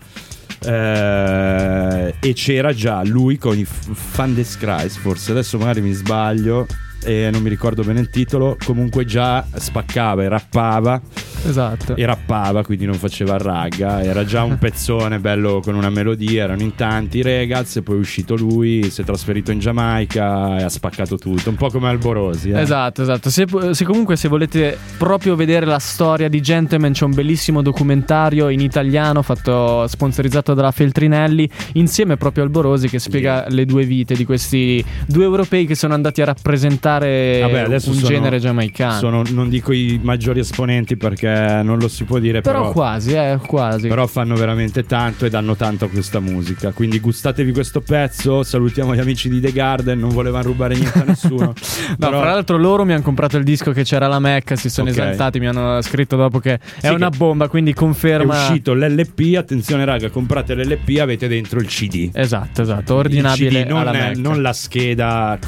[0.65, 6.67] Eh, e c'era già lui con i F- Fandes Christ, forse adesso magari mi sbaglio.
[7.05, 8.57] E non mi ricordo bene il titolo.
[8.65, 11.01] Comunque già spaccava e rappava.
[11.45, 11.97] Esatto.
[11.97, 14.03] E rappava, quindi non faceva ragga.
[14.03, 16.45] Era già un pezzone bello con una melodia.
[16.45, 17.77] Erano in tanti i Regals.
[17.77, 18.91] E poi è uscito lui.
[18.91, 21.51] Si è trasferito in Giamaica e ha spaccato tutto.
[21.51, 22.51] Un po' come Alborosi.
[22.51, 22.61] eh.
[22.61, 23.31] Esatto, esatto.
[23.31, 28.49] Se, se comunque se volete proprio vedere la storia di Gentleman, c'è un bellissimo documentario
[28.49, 34.15] in italiano fatto sponsorizzato dalla Feltrinelli, insieme proprio al Borosi, che spiega le due vite
[34.15, 38.99] di questi due europei che sono andati a rappresentare Vabbè, adesso un sono- genere giamaicano.
[38.99, 43.13] Sono, non dico i maggiori esponenti perché non lo si può dire, però, però, quasi,
[43.13, 43.89] eh, quasi.
[43.89, 46.73] però fanno veramente tanto e danno tanto a questa musica.
[46.73, 48.43] Quindi gustatevi questo pezzo.
[48.43, 49.99] Salutiamo gli amici di The Garden.
[49.99, 51.53] Non volevano rubare niente a nessuno.
[51.93, 54.69] No, Però- fra l'altro loro mi hanno comprato il disco che c'era la Mecca, si
[54.71, 54.97] sono Ok.
[54.97, 58.35] esaltati, mi hanno scritto dopo che è Sì, una che- bomba, quindi è conferma.
[58.35, 59.37] uscito l'LP.
[59.37, 62.11] Attenzione, raga, comprate l'LP, avete dentro il CD.
[62.13, 65.39] Esatto, esatto, Il ordinabile CD, non, è- non la scheda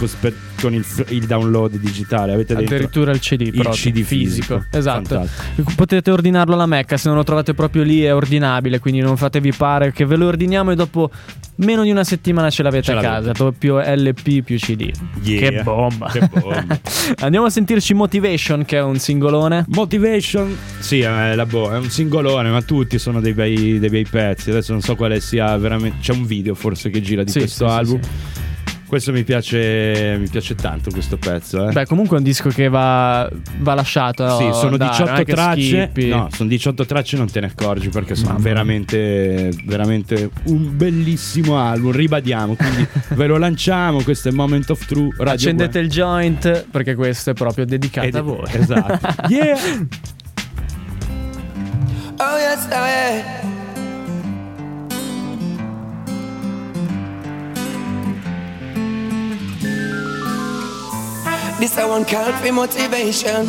[0.60, 4.04] con il, il download digitale, avete Addirittura il CD, il CD fisico.
[4.04, 4.64] fisico.
[4.70, 5.14] Esatto.
[5.16, 5.72] Fantastico.
[5.76, 9.52] Potete ordinarlo alla Mecca, se non lo trovate proprio lì è ordinabile, quindi non fatevi
[9.52, 11.10] pare che ve lo ordiniamo e dopo
[11.56, 13.12] meno di una settimana ce l'avete Ce a l'avete.
[13.12, 14.90] casa, proprio LP più CD.
[15.22, 15.48] Yeah.
[15.50, 16.08] Che bomba.
[16.10, 16.78] Che bomba.
[17.20, 19.64] Andiamo a sentirci Motivation che è un singolone.
[19.68, 24.06] Motivation, sì, è, la bo- è un singolone, ma tutti sono dei bei, dei bei
[24.08, 24.50] pezzi.
[24.50, 25.98] Adesso non so quale sia veramente.
[26.00, 28.00] C'è un video forse che gira di Sì, questo sì, sì, album.
[28.94, 31.68] Questo mi piace, mi piace tanto questo pezzo.
[31.68, 31.72] Eh.
[31.72, 33.28] Beh, comunque è un disco che va,
[33.58, 34.24] va lasciato.
[34.36, 35.92] sì, sono andare, 18 non è che tracce.
[36.06, 41.90] No, sono 18 tracce, non te ne accorgi perché sono veramente, veramente un bellissimo album.
[41.90, 44.00] Ribadiamo, quindi ve lo lanciamo.
[44.00, 45.08] Questo è Moment of True.
[45.18, 48.44] Radio Accendete il joint perché questo è proprio dedicato Ed- a voi.
[48.52, 49.08] esatto.
[49.28, 49.58] Yeah!
[52.20, 53.53] Oh yes, oh yeah.
[61.64, 63.46] This a one call for motivation.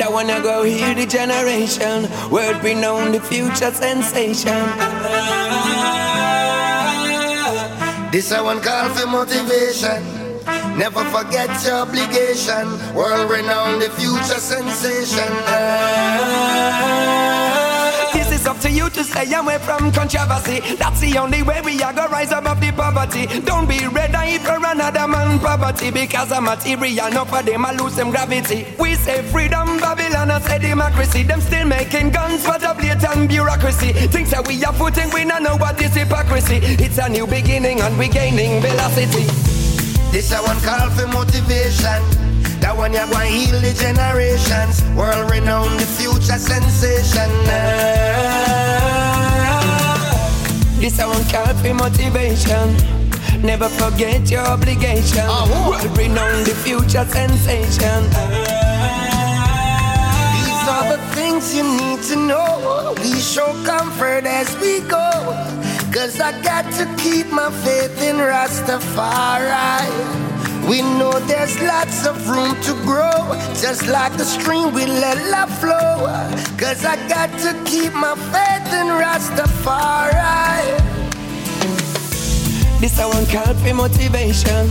[0.00, 2.08] That one I go hear the generation.
[2.30, 4.64] Word renowned, the future sensation.
[8.10, 10.00] This a one call for motivation.
[10.78, 12.64] Never forget your obligation.
[12.94, 15.28] World renowned, the future sensation.
[18.72, 20.60] You to stay away from controversy.
[20.76, 23.26] That's the only way we are gonna rise above the poverty.
[23.40, 27.10] Don't be red eye for another man poverty because of material.
[27.10, 28.66] No for them I lose them gravity.
[28.78, 31.22] We say freedom, Babylon, I say democracy.
[31.22, 33.92] Them still making guns for the blatant bureaucracy.
[34.08, 36.56] Things that we are footing, we don't know what is hypocrisy.
[36.62, 39.24] It's a new beginning and we gaining velocity.
[40.10, 42.31] This a one call for motivation.
[42.62, 44.82] That one going to heal the generations.
[44.94, 47.28] World renowned, the future sensation.
[50.78, 52.76] This a one call for motivation.
[53.42, 55.26] Never forget your obligation.
[55.26, 58.00] Ah, World renowned, the future sensation.
[60.38, 62.94] These are the things you need to know.
[63.02, 65.10] We show comfort as we go.
[65.92, 69.82] Cause I got to keep my faith in Rastafari.
[70.68, 73.18] We know there's lots of room to grow.
[73.60, 76.06] Just like the stream, we let love flow.
[76.56, 80.12] Cause I got to keep my faith in Rastafari.
[82.80, 84.68] This a one call for motivation.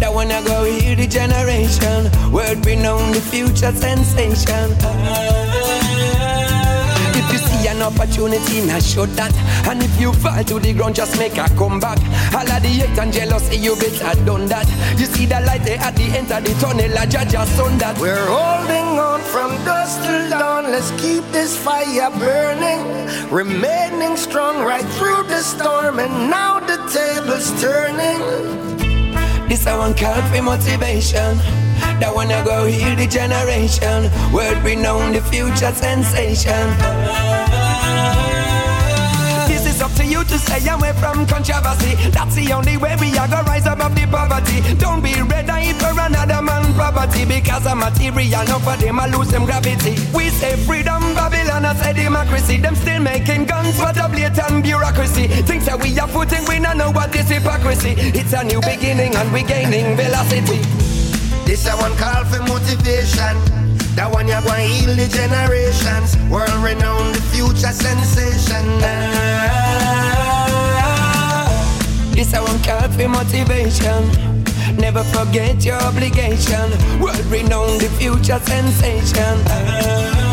[0.00, 2.10] That one I go hear the generation.
[2.32, 5.49] Word renowned, the future sensation.
[7.60, 9.34] If you see an opportunity, now show that.
[9.68, 11.98] And if you fall to the ground, just make a comeback.
[12.32, 14.66] All of the hate and jealousy, you better done that.
[14.98, 17.76] You see the light there at the end of the tunnel, I judge just on
[17.78, 17.98] that.
[17.98, 20.64] We're holding on from dusk till dawn.
[20.64, 25.98] Let's keep this fire burning, remaining strong right through the storm.
[25.98, 28.20] And now the table's turning.
[29.48, 31.38] This a one call for motivation.
[32.00, 34.10] That I go heal the generation.
[34.32, 36.66] Word renowned, the future sensation.
[39.48, 41.96] This is up to you to stay away from controversy.
[42.10, 44.62] That's the only way we are gonna rise above the poverty.
[44.76, 48.44] Don't be red eye for another man property because of material.
[48.46, 49.96] No for them I lose them gravity.
[50.14, 52.56] We say freedom, Babylon, I say democracy.
[52.56, 55.26] Them still making guns for the blatant bureaucracy.
[55.28, 57.94] Things that we are putting, we don't know what is hypocrisy.
[57.96, 60.79] It's a new beginning and we gaining velocity.
[61.50, 63.34] This a one call for motivation.
[63.96, 66.16] That one you're going to heal the generations.
[66.30, 68.78] World renowned, the future sensation.
[72.14, 74.06] This a one call for motivation.
[74.78, 76.70] Never forget your obligation.
[77.00, 80.29] World renowned, the future sensation.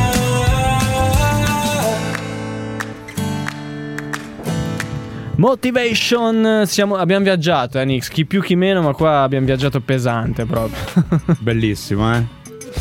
[5.38, 10.46] Motivation, siamo- abbiamo viaggiato, eh, Nix, chi più chi meno, ma qua abbiamo viaggiato pesante
[10.46, 10.78] proprio.
[11.40, 12.24] Bellissimo, eh?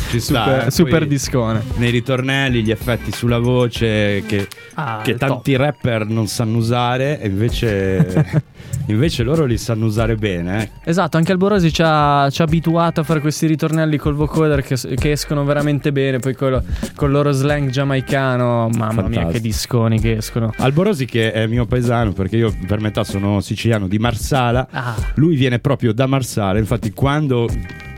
[0.09, 0.71] Ci sta, Super- eh.
[0.71, 1.61] Super discone.
[1.75, 7.27] Nei ritornelli, gli effetti sulla voce che, Ah, che tanti rapper non sanno usare, e
[7.27, 8.43] invece,
[8.87, 10.63] invece loro li sanno usare bene.
[10.63, 10.69] Eh.
[10.89, 14.75] Esatto, anche Alborosi ci ha, ci ha abituato a fare questi ritornelli col vocoder che,
[14.95, 16.61] che escono veramente bene, poi col,
[16.95, 19.29] col loro slang giamaicano, mamma mia Fantastico.
[19.31, 20.51] che disconi che escono.
[20.57, 24.95] Alborosi che è mio paesano perché io per metà sono siciliano di Marsala, Ah.
[25.15, 27.47] lui viene proprio da Marsala, infatti quando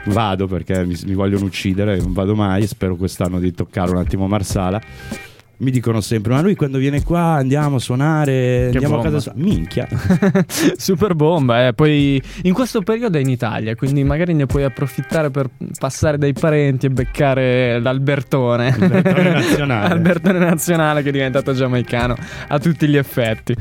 [0.06, 4.28] vado perché mi, mi vogliono uccidere, non vado mai, spero quest'anno di toccare un attimo
[4.28, 4.82] Marsala.
[5.60, 9.10] Mi dicono sempre: Ma lui quando viene qua andiamo a suonare, andiamo bomba.
[9.10, 9.34] a casa sua.
[9.36, 9.88] Minchia.
[10.78, 11.74] Super bomba, eh.
[11.74, 16.34] poi in questo periodo è in Italia, quindi magari ne puoi approfittare per passare dai
[16.34, 18.72] parenti e beccare l'Albertone.
[18.72, 19.94] Albertone nazionale.
[19.94, 22.16] Albertone nazionale che è diventato giamaicano
[22.48, 23.56] a tutti gli effetti.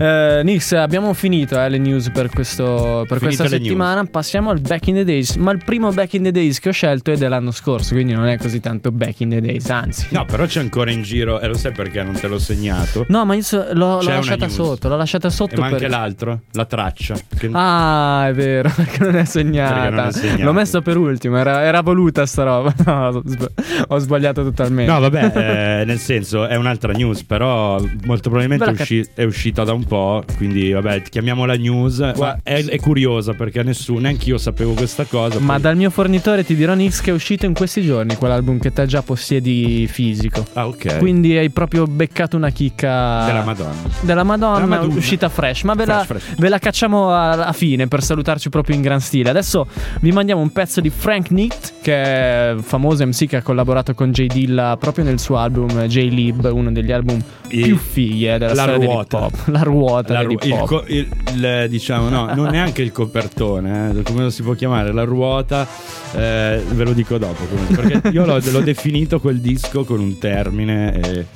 [0.00, 4.04] Eh, Nix, abbiamo finito eh, le news per, questo, per questa settimana.
[4.04, 5.34] Passiamo al Back in the Days.
[5.34, 8.26] Ma il primo Back in the Days che ho scelto è dell'anno scorso, quindi non
[8.26, 10.06] è così tanto Back in the Days, anzi.
[10.10, 13.04] No, però c'è ancora in giro, e lo sai perché non te l'ho segnato?
[13.08, 15.90] No, ma io so- l'ho, l'ho lasciata sotto, l'ho lasciata sotto E ma anche per...
[15.90, 17.14] l'altro, la traccia.
[17.36, 20.08] Che- Ah, è vero, perché non è segnata.
[20.10, 20.44] Perché non.
[20.46, 22.74] L'ho messo per ultimo, era, era voluta sta roba.
[22.88, 23.50] No, ho sba-
[23.88, 24.90] ho sbagliato totalmente.
[24.90, 29.64] No, vabbè, eh, nel senso è un'altra news, però molto probabilmente è, usci- è uscita
[29.64, 31.98] da un po', quindi vabbè, chiamiamola news.
[32.16, 35.38] Ma è, è curiosa perché nessuno, neanche io sapevo questa cosa.
[35.40, 38.58] Ma poi- dal mio fornitore ti dirò Nix che è uscito in questi giorni quell'album
[38.58, 40.44] che te già possiedi fisico.
[40.54, 40.98] Ah, ok.
[40.98, 43.74] Quindi hai proprio beccato una chicca Della Madonna.
[44.00, 45.62] Della Madonna, uscita fresh.
[45.62, 46.38] Ma ve, la, Fresh, fresh.
[46.38, 49.30] ve la cacciamo a, a fine per salutarci proprio in gran stile.
[49.30, 49.66] Adesso
[50.00, 54.10] vi mandiamo un pezzo di Frank Nitt, che è famoso MC che ha collaborato con
[54.12, 54.26] J.
[54.26, 58.84] Dilla proprio nel suo album J-Lib, uno degli album Più fighi eh, della La storia
[58.86, 59.18] ruota.
[59.18, 59.48] dell'hip hop.
[59.52, 60.84] La ruota La ru- dell'hip hop.
[60.88, 64.92] il- il- diciamo, no, non neanche il copertone, eh, come lo si può chiamare?
[64.92, 65.66] La ruota,
[66.14, 67.44] eh, ve lo dico dopo.
[67.44, 71.00] comunque, perché io l'ho, l'ho definito quel disco con un termine.
[71.00, 71.26] E,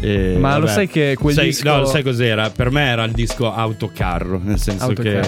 [0.00, 0.72] e, Ma lo vabbè.
[0.72, 2.50] sai che quel Sai- disco- No, sai cos'era?
[2.50, 5.20] Per me era il disco autocarro, nel senso Autocarro.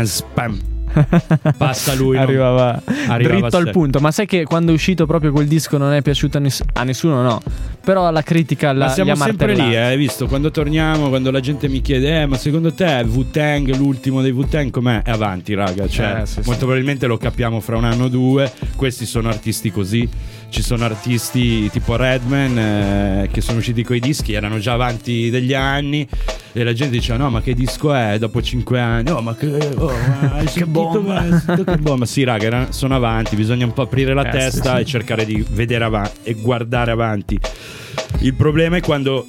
[0.00, 0.06] che.
[0.06, 0.58] Spam.
[1.56, 2.16] Passa lui.
[2.16, 4.00] Arrivava, arrivava dritto al punto.
[4.00, 6.84] Ma sai che quando è uscito proprio quel disco non è piaciuto a, ness- a
[6.84, 7.22] nessuno?
[7.22, 7.42] No.
[7.84, 10.26] Però la critica la, Ma siamo sempre lì, eh, hai visto?
[10.26, 14.70] Quando torniamo, quando la gente mi chiede, eh, ma secondo te Wu-Tang, l'ultimo dei Wu-Tang,
[14.70, 15.02] com'è?
[15.02, 15.86] È avanti, raga.
[15.86, 16.58] Cioè, Eh, sì, molto sì.
[16.58, 18.52] probabilmente lo capiamo fra un anno o due.
[18.74, 20.08] Questi sono artisti così.
[20.48, 25.54] Ci sono artisti tipo Redman eh, che sono usciti coi dischi, erano già avanti degli
[25.54, 26.08] anni.
[26.58, 29.10] E la gente diceva: No, ma che disco è dopo cinque anni?
[29.10, 30.66] Oh, ma che, oh, ma hai sentito
[31.02, 32.06] bomba." che bomba?
[32.06, 33.36] Sì, raga, era- sono avanti.
[33.36, 34.80] Bisogna un po' aprire la Eh, sì, testa sì.
[34.80, 37.38] e cercare di vedere avanti e guardare avanti.
[38.20, 39.26] Il problema è quando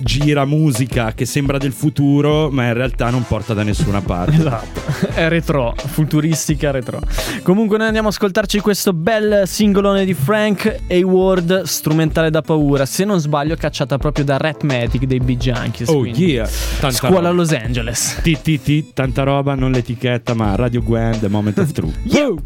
[0.00, 4.36] gira musica che sembra del futuro, ma in realtà non porta da nessuna parte.
[4.36, 4.80] Esatto,
[5.14, 7.00] è retro, futuristica retro.
[7.42, 12.86] Comunque noi andiamo a ascoltarci questo bel singolone di Frank Hayward, strumentale da paura.
[12.86, 15.88] Se non sbaglio cacciata proprio da Ratmatic dei Bee Junkies.
[15.88, 16.26] Oh quindi.
[16.26, 16.48] yeah,
[16.80, 17.32] tanta Scuola roba.
[17.32, 18.20] Los Angeles.
[18.22, 21.96] TTT, tanta roba, non l'etichetta, ma Radio Gwen, The Moment of Truth.
[22.04, 22.38] Yo!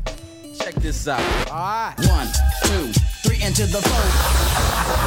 [0.58, 1.20] Check this out.
[1.50, 2.28] One,
[2.64, 2.90] two,
[3.22, 4.97] three, into the four.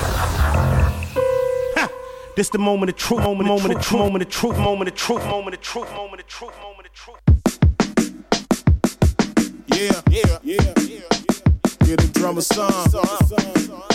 [2.33, 5.25] This the moment of truth, moment, moment of truth, moment of truth, moment of truth,
[5.25, 7.19] moment of truth, moment of truth, moment of truth.
[9.67, 11.07] Yeah, yeah, yeah, yeah.
[11.85, 13.90] Get the drummer song.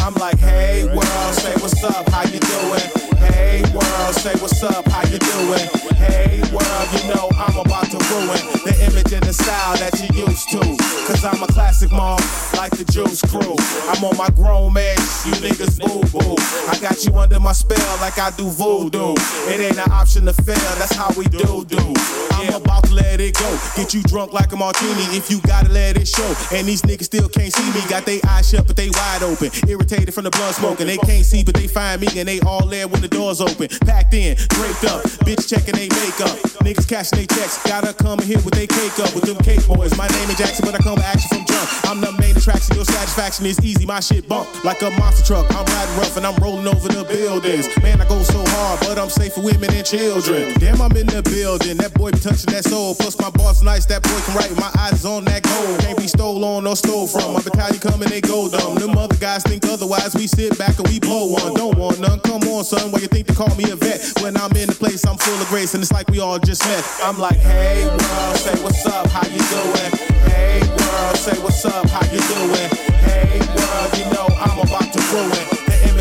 [0.00, 2.86] I'm like, hey world, say what's up, how you doing?
[3.18, 5.68] Hey world, say what's up, how you doing?
[5.96, 10.26] Hey world, you know I'm about to ruin the image and the style that you
[10.26, 10.60] used to.
[11.06, 12.18] Cause I'm a classic mom,
[12.56, 13.56] like the Juice Crew.
[13.92, 16.36] I'm on my grown man, you niggas boo boo.
[16.70, 19.14] I got you under my spell like I do voodoo.
[19.52, 21.94] It ain't an option to fail, that's how we do do.
[22.32, 23.58] I'm about to let it go.
[23.76, 26.34] Get you drunk like a martini if you gotta let it show.
[26.52, 27.86] And these niggas still can't see me.
[27.88, 29.50] Got they eyes shut, but they wide open.
[29.68, 30.86] Irritated from the blunt smoking.
[30.86, 32.08] They can't see, but they find me.
[32.16, 33.68] And they all there when the doors open.
[33.84, 35.04] Packed in, draped up.
[35.28, 36.36] Bitch checking they makeup.
[36.64, 37.62] Niggas cashing they checks.
[37.64, 39.14] Gotta come here with they cake up.
[39.14, 39.96] With them cake boys.
[39.96, 41.68] My name is Jackson, but I come with action from jump.
[41.88, 42.76] I'm the main attraction.
[42.76, 43.86] Your satisfaction is easy.
[43.86, 45.46] My shit bump like a monster truck.
[45.50, 47.68] I'm riding rough and I'm rolling over the buildings.
[47.82, 50.54] Man, I go so hard, but I'm safe for women and children.
[50.58, 51.76] Damn, I'm in the building.
[51.78, 52.94] That boy be touching that soul.
[52.94, 53.86] Plus my boss nice.
[53.86, 54.52] That boy can write.
[54.56, 55.80] My eyes on that gold.
[55.80, 57.34] Can't be stolen or stole from.
[57.34, 58.74] My battalion come they go dumb.
[58.76, 60.14] Them other guys think otherwise.
[60.14, 61.54] We sit back and we blow one.
[61.54, 62.20] Don't want none.
[62.20, 62.92] Come on, son.
[62.92, 64.00] Why you think they call me a vet?
[64.20, 66.62] When I'm in the place, I'm full of grace and it's like we all just
[66.66, 66.84] met.
[67.02, 69.92] I'm like, hey world, say what's up, how you doing?
[70.28, 72.70] Hey world, say what's up, how you doing?
[73.08, 75.59] Hey world, you know I'm about to ruin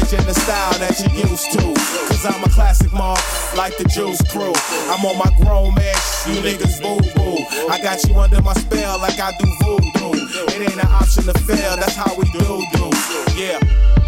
[0.09, 1.73] image and the style that you used to.
[2.07, 3.17] Cause I'm a classic mom,
[3.55, 4.53] like the Juice Crew.
[4.89, 5.95] I'm on my grown man,
[6.27, 7.43] you niggas boo boo.
[7.69, 10.27] I got you under my spell like I do voodoo.
[10.53, 12.89] It ain't an option to fail, that's how we do do.
[13.35, 13.98] Yeah.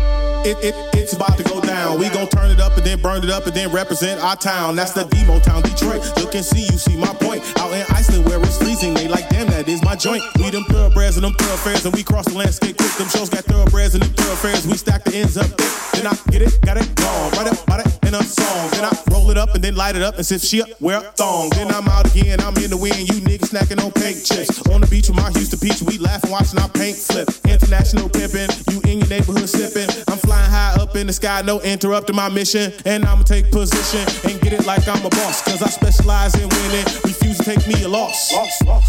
[0.43, 1.99] It, it, it's about to go down.
[1.99, 4.75] We gon' turn it up and then burn it up and then represent our town.
[4.75, 6.01] That's the demo town, Detroit.
[6.17, 7.43] Look and see, you see my point.
[7.59, 10.23] Out in Iceland where it's freezing, they like, damn, that is my joint.
[10.37, 12.91] We them thoroughbreds and them thoroughfares, and we cross the landscape quick.
[12.93, 14.65] Them shows got thoroughbreds and them thoroughfares.
[14.65, 16.01] We stack the ends up thick.
[16.01, 17.31] Then I get it, got it, gone.
[17.33, 18.69] Right up, right it in a song.
[18.71, 20.65] Then I roll it up and then light it up and sip shit.
[20.81, 21.49] Wear a thong.
[21.51, 22.39] Then I'm out again.
[22.41, 23.07] I'm in the wind.
[23.07, 24.61] You niggas snacking on paint chips.
[24.67, 25.81] On the beach with my Houston peach.
[25.81, 27.29] We laughing, watching our paint flip.
[27.47, 28.49] International pimping.
[28.69, 29.89] You in your neighborhood sipping.
[30.07, 31.41] I'm flying high up in the sky.
[31.41, 32.71] No interrupting my mission.
[32.85, 35.43] And I'ma take position and get it like I'm a boss.
[35.43, 36.85] Cause I specialize in winning.
[37.03, 38.31] Refuse to take me a loss.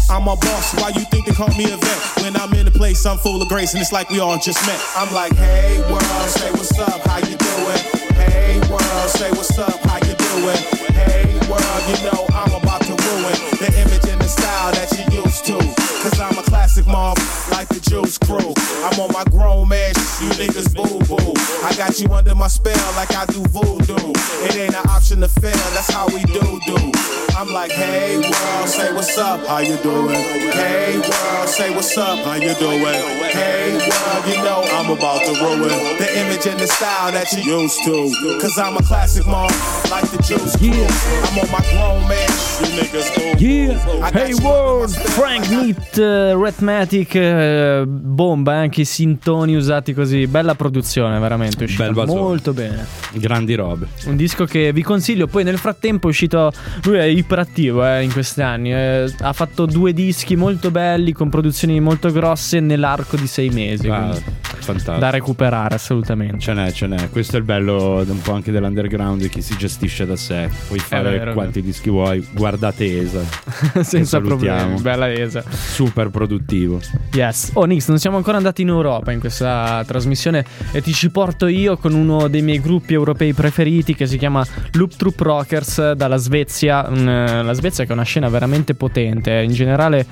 [0.09, 0.73] I'm a boss.
[0.79, 1.99] Why you think they call me a vet?
[2.23, 3.73] When I'm in the place, I'm full of grace.
[3.73, 4.79] And it's like we all just met.
[4.95, 7.01] I'm like, hey world, say what's up.
[7.07, 7.81] How you doing?
[8.15, 9.79] Hey world, say what's up.
[9.83, 10.61] How you doing?
[10.95, 15.03] Hey world, you know I'm about to ruin the image and the style that you
[15.23, 15.57] used to.
[16.03, 17.17] Cause I'm a classic mob,
[17.51, 18.53] like the Juice Crew.
[18.83, 21.42] I'm on my grown man, you niggas boo boo.
[21.73, 24.13] I got you under my spell like I do voodoo.
[24.45, 26.91] It ain't an option to fail, that's how we do do.
[27.35, 30.13] I'm like, hey world, say what's up, how you doing?
[30.53, 32.93] Hey world, say what's up, how you doing?
[33.33, 37.41] Hey world, you know I'm about to ruin the image and the style that you
[37.41, 38.39] used to.
[38.39, 39.49] Cause I'm a classic mom,
[39.89, 40.69] like the Juice Crew.
[40.69, 42.29] I'm on my grown man,
[42.61, 43.43] you niggas boo boo.
[43.43, 44.09] Yeah.
[44.11, 50.27] Hey World, Frank Neat, eh, Rhythmatic, eh, bomba, anche i sintoni usati così.
[50.27, 51.62] Bella produzione, veramente.
[51.63, 52.19] È uscita Bel basone.
[52.19, 52.85] molto bene.
[53.13, 53.87] Grandi robe.
[54.05, 55.27] Un disco che vi consiglio.
[55.27, 56.51] Poi nel frattempo è uscito.
[56.83, 58.73] Lui è iperattivo eh, in questi anni.
[58.73, 63.87] eh, ha fatto due dischi molto belli con produzioni molto grosse nell'arco di sei mesi.
[63.89, 64.13] Ah,
[64.59, 64.97] fantastico.
[64.97, 66.39] da recuperare assolutamente.
[66.39, 67.09] Ce n'è, ce n'è.
[67.09, 70.49] Questo è il bello un po' anche dell'underground chi si gestisce da sé.
[70.67, 72.25] Puoi fare vero, quanti dischi vuoi.
[72.31, 73.21] Guardate Esa.
[73.83, 74.79] Senza Che problemi.
[74.81, 75.43] Bella esa.
[75.49, 76.79] Super produttivo.
[77.13, 77.51] Yes.
[77.53, 81.47] Oh Nix, non siamo ancora andati in Europa in questa trasmissione e ti ci porto
[81.47, 86.17] io con uno dei miei gruppi europei preferiti che si chiama Loop Troop Rockers dalla
[86.17, 86.85] Svezia.
[86.89, 89.41] Un, eh, la Svezia che è una scena veramente potente.
[89.41, 90.05] In generale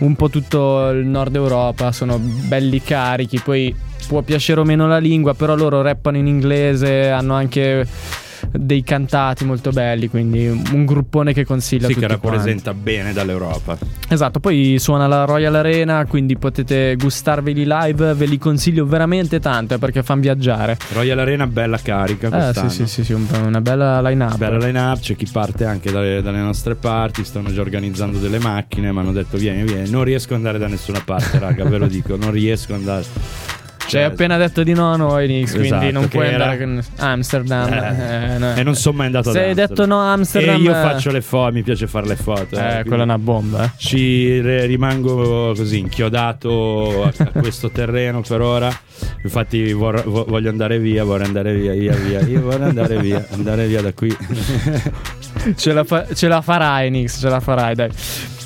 [0.00, 3.74] un po' tutto il nord Europa sono belli carichi, poi
[4.08, 7.86] può piacere o meno la lingua, però loro rappano in inglese, hanno anche
[8.52, 12.26] dei cantati molto belli, quindi un gruppone che consiglio a Sì, che quanti.
[12.26, 13.76] rappresenta bene dall'Europa.
[14.08, 19.74] Esatto, poi suona la Royal Arena, quindi potete gustarveli live, ve li consiglio veramente tanto
[19.74, 20.76] eh, perché fanno viaggiare.
[20.92, 22.68] Royal Arena bella carica Eh, quest'anno.
[22.70, 24.36] sì, sì, sì, sì, un- una bella line-up.
[24.36, 28.92] Bella line-up, c'è chi parte anche dalle, dalle nostre parti, stanno già organizzando delle macchine,
[28.92, 31.86] mi hanno detto vieni, vieni, non riesco ad andare da nessuna parte, raga, ve lo
[31.86, 33.04] dico, non riesco ad andare.
[33.86, 36.44] Ci hai appena detto di no a noi, Nix, quindi Esatto, non che puoi era?
[36.50, 37.72] andare con Amsterdam.
[37.72, 38.54] Eh, eh, no.
[38.56, 39.76] E non sono mai andato ad Se hai Amsterdam.
[39.76, 40.74] detto no a Amsterdam, E io eh.
[40.74, 42.56] faccio le foto, mi piace fare le foto.
[42.56, 43.70] Eh, quindi quella è una bomba, eh.
[43.76, 48.70] Ci rimango così inchiodato a, a questo terreno per ora.
[49.22, 52.20] Infatti vor- vo- voglio andare via, vorrei andare via, via, via.
[52.22, 54.14] Io vorrei andare via, andare via da qui.
[55.56, 57.88] Ce la, fa- ce la farai, Nix, ce la farai, dai.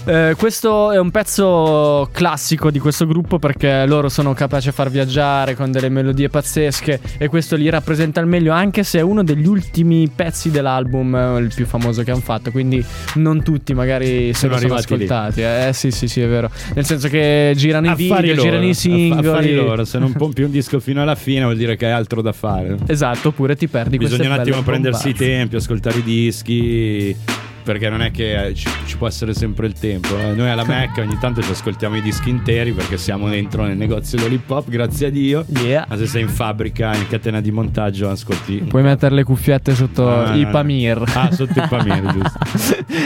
[0.07, 4.91] Eh, questo è un pezzo classico di questo gruppo perché loro sono capaci a far
[4.91, 9.23] viaggiare con delle melodie pazzesche e questo li rappresenta al meglio anche se è uno
[9.23, 12.83] degli ultimi pezzi dell'album, eh, il più famoso che hanno fatto, quindi
[13.17, 15.05] non tutti magari se Sono lo sono arrivati lì.
[15.05, 15.43] ascoltati.
[15.43, 18.65] Eh sì sì sì è vero, nel senso che girano i Affari video, loro, girano
[18.67, 19.27] i singoli.
[19.29, 22.23] affari loro, se non pompi un disco fino alla fine vuol dire che hai altro
[22.23, 22.79] da fare.
[22.87, 27.17] Esatto, oppure ti perdi Bisogna un attimo prendersi i tempi, ascoltare i dischi.
[27.63, 30.19] Perché non è che eh, ci, ci può essere sempre il tempo.
[30.19, 30.33] eh.
[30.33, 34.19] Noi alla Mac ogni tanto ci ascoltiamo i dischi interi perché siamo dentro nel negozio
[34.19, 35.45] dell'hip hop, grazie a Dio.
[35.89, 38.57] Ma se sei in fabbrica, in catena di montaggio, ascolti.
[38.69, 40.51] Puoi mettere le cuffiette sotto Ah, i no, no.
[40.53, 41.03] Pamir.
[41.15, 42.39] Ah, sotto i Pamir, giusto.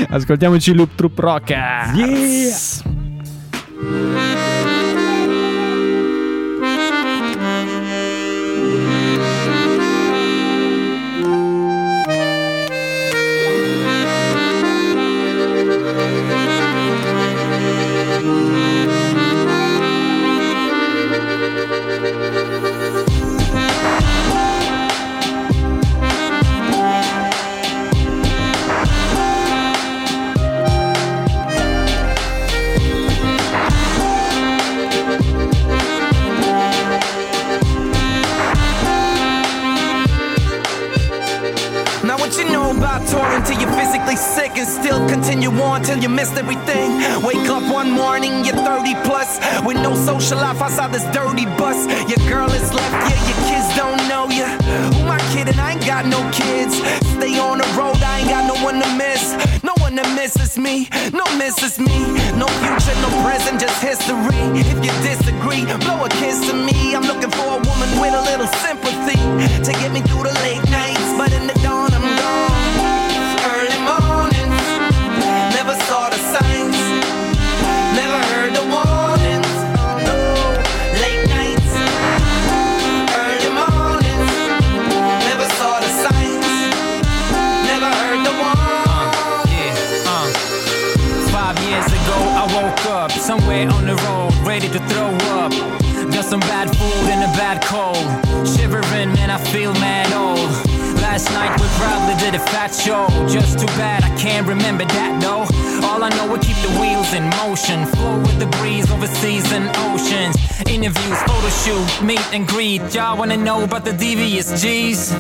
[0.09, 2.83] Ascoltiamoci Loop Troop Rockers.
[3.77, 4.44] Now
[43.95, 46.91] physically sick and still continue on till you missed everything.
[47.23, 51.87] Wake up one morning, you're 30 plus with no social life outside this dirty bus.
[52.11, 54.47] Your girl is left, yeah, your kids don't know you.
[54.95, 55.59] Who am I kidding?
[55.59, 56.75] I ain't got no kids.
[57.15, 59.23] Stay on the road, I ain't got no one to miss.
[59.63, 61.99] No one that misses me, no misses me.
[62.35, 64.43] No future, no present, just history.
[64.59, 66.97] If you disagree, blow a kiss to me.
[66.97, 69.21] I'm looking for a woman with a little sympathy
[69.63, 71.15] to get me through the late nights.
[71.17, 71.94] But in the dawn,
[97.75, 98.07] cold.
[98.47, 100.51] Shivering, man, I feel mad old.
[101.03, 103.07] Last night we probably did a fat show.
[103.29, 105.45] Just too bad I can't remember that though.
[105.87, 107.87] All I know we keep the wheels in motion.
[107.87, 110.37] Flow with the breeze over seas and oceans.
[110.67, 112.81] Interviews, photo shoot, meet and greet.
[112.95, 115.13] Y'all wanna know about the devious G's?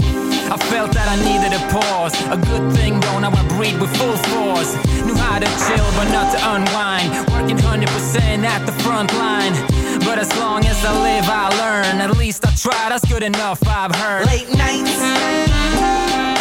[0.54, 2.14] I felt that I needed a pause.
[2.36, 4.72] A good thing though, now I breathe with full force.
[5.04, 7.08] Knew how to chill but not to unwind.
[7.32, 9.83] Working 100% at the front line.
[10.04, 12.00] But as long as I live, I learn.
[12.00, 14.26] At least I try, that's good enough, I've heard.
[14.26, 15.00] Late nights,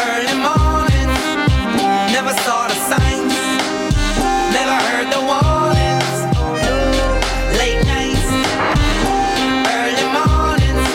[0.03, 1.24] early mornings,
[2.11, 3.34] never saw the signs,
[4.51, 6.11] never heard the warnings.
[7.57, 8.28] Late nights,
[9.78, 10.86] early mornings,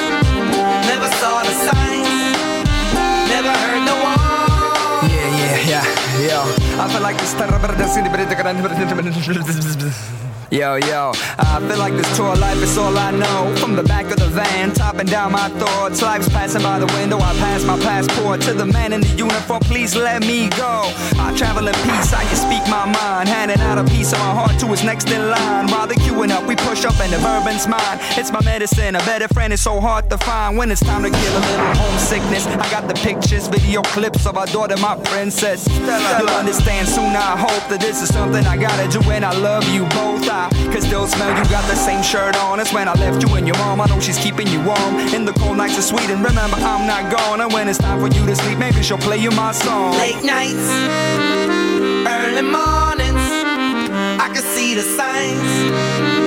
[0.86, 2.12] never saw the signs,
[3.32, 5.08] never heard the warnings.
[5.08, 5.84] Yeah, yeah,
[6.20, 6.40] yeah, yo.
[6.78, 7.32] I feel like this.
[10.50, 13.54] Yo, yo, I feel like this tour life is all I know.
[13.56, 16.00] From the back of the van, topping down my thoughts.
[16.00, 19.60] Life's passing by the window, I pass my passport to the man in the uniform.
[19.60, 20.90] Please let me go.
[21.20, 23.28] I travel in peace, I can speak my mind.
[23.28, 25.68] Handing out a piece of my heart to his next in line.
[25.68, 27.98] While they're queuing up, we push up and the bourbon's mine.
[28.16, 30.56] It's my medicine, a better friend is so hard to find.
[30.56, 34.38] When it's time to kill a little homesickness, I got the pictures, video clips of
[34.38, 35.68] our daughter, my princess.
[35.68, 39.68] You'll understand soon, I hope that this is something I gotta do, and I love
[39.68, 40.26] you both.
[40.37, 40.37] I
[40.72, 43.46] can still smell you got the same shirt on as when I left you and
[43.46, 43.80] your mom.
[43.80, 46.22] I know she's keeping you warm in the cold nights of Sweden.
[46.22, 49.18] Remember, I'm not gone, and when it's time for you to sleep, maybe she'll play
[49.18, 49.92] you my song.
[49.94, 50.68] Late nights,
[52.06, 53.26] early mornings,
[54.24, 56.17] I can see the signs,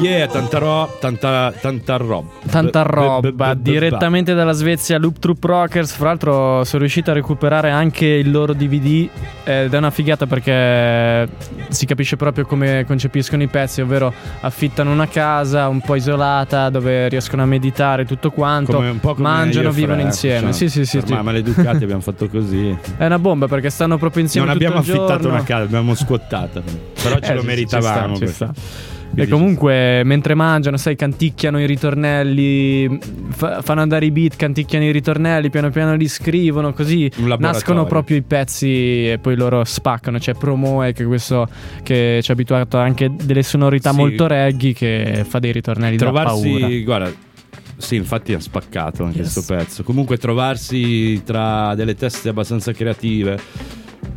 [0.00, 2.28] yeah, tanta roba, tanta, tanta roba.
[2.50, 5.92] Tanta roba, direttamente dalla Svezia, Loop Troop Rockers.
[5.92, 9.08] Fra l'altro, sono riuscito a recuperare anche il loro DVD.
[9.44, 11.28] Ed è una figata perché
[11.68, 17.08] si capisce proprio come concepiscono i pezzi, ovvero affittano una casa un po' isolata dove
[17.08, 18.72] riescono a meditare tutto quanto.
[18.72, 20.52] Come come mangiano, vivono insieme.
[20.52, 21.02] cioè, Sì, sì, sì.
[21.08, 22.76] ma- maleducati abbiamo fatto così.
[22.96, 24.46] È una bomba perché stanno proprio insieme.
[24.46, 25.28] non abbiamo affittato giorno.
[25.28, 26.60] una casa, abbiamo squattata.
[27.02, 28.16] Però ce Eh, lo meritavamo.
[28.16, 28.96] ci sta, ci sta.
[29.22, 32.98] E comunque mentre mangiano, sai, canticchiano i ritornelli,
[33.30, 38.16] fa- fanno andare i beat, canticchiano i ritornelli, piano piano li scrivono, così nascono proprio
[38.16, 40.18] i pezzi e poi loro spaccano.
[40.18, 41.48] C'è Promoe che questo
[41.82, 43.96] che ci ha abituato anche delle sonorità Sì.
[43.96, 46.24] molto reggae che fa dei ritornelli da paura.
[46.30, 47.12] trovarsi, guarda,
[47.76, 49.32] sì, infatti ha spaccato anche Yes.
[49.32, 49.82] questo pezzo.
[49.82, 53.38] Comunque trovarsi tra delle teste abbastanza creative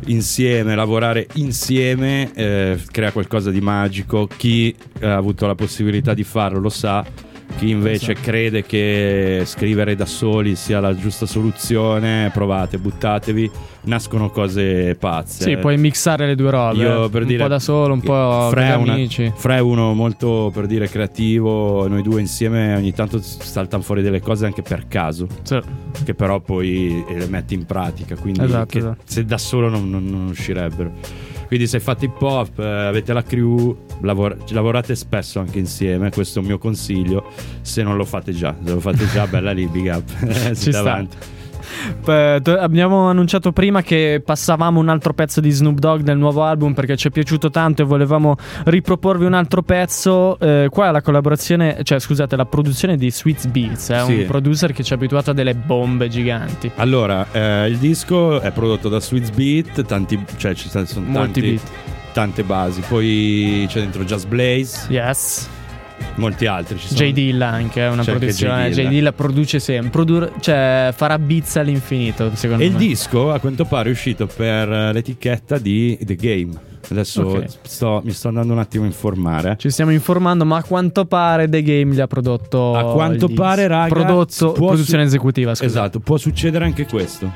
[0.06, 4.26] insieme, lavorare insieme eh, crea qualcosa di magico.
[4.26, 7.04] Chi eh, ha avuto la possibilità di farlo lo sa.
[7.58, 8.26] Chi invece Esatto.
[8.30, 13.50] crede che scrivere da soli sia la giusta soluzione, provate, buttatevi,
[13.82, 15.44] nascono cose pazze.
[15.44, 16.78] Sì, puoi mixare le due robe.
[16.82, 19.32] Io per un dire po' da solo, un po' Fre con amici.
[19.36, 21.86] Fre è uno molto per dire creativo.
[21.86, 25.28] Noi due insieme ogni tanto saltano fuori delle cose anche per caso.
[26.04, 28.16] Che però poi le metti in pratica.
[28.16, 29.02] Quindi Esatto, esatto.
[29.04, 30.90] se da solo non, non- non uscirebbero.
[31.52, 36.08] Quindi se fate hip hop, eh, avete la crew, lavora- lavorate spesso anche insieme.
[36.08, 37.26] Questo è un mio consiglio.
[37.60, 40.28] Se non lo fate già, se lo fate già, bella lì, big up.
[40.56, 41.06] Ci sta.
[42.06, 46.74] Eh, abbiamo annunciato prima che passavamo un altro pezzo di Snoop Dogg del nuovo album
[46.74, 50.38] perché ci è piaciuto tanto e volevamo riproporvi un altro pezzo.
[50.38, 54.12] Eh, qua è la collaborazione, cioè scusate, la produzione di Sweets Beats, è Sì.
[54.20, 56.70] un producer che ci ha abituato a delle bombe giganti.
[56.76, 61.40] Allora, eh, il disco è prodotto da Sweets Beat, tanti, cioè ci sono Molti tanti-
[61.40, 61.60] beat.
[62.12, 62.82] tante basi.
[62.86, 65.48] Poi c'è dentro Just Blaze, Yes.
[66.16, 66.78] Molti altri.
[66.78, 66.98] Ci sono.
[67.00, 67.12] J.
[67.12, 68.70] Dilla anche è una C'è produzione.
[68.70, 68.88] J.
[68.88, 72.78] Dilla produce sempre, produr- cioè farà beats all'infinito, secondo E il me.
[72.78, 76.70] disco a quanto pare è uscito per eh, l'etichetta di The Game.
[76.90, 77.44] Adesso Ok.
[77.62, 79.54] sto- mi sto andando un attimo a informare.
[79.58, 82.74] Ci stiamo informando, ma a quanto pare The Game gli ha prodotto.
[82.74, 85.64] A quanto il pare, raga, Prodotto, produzione su- esecutiva, scusa.
[85.64, 87.30] Esatto, può succedere anche questo.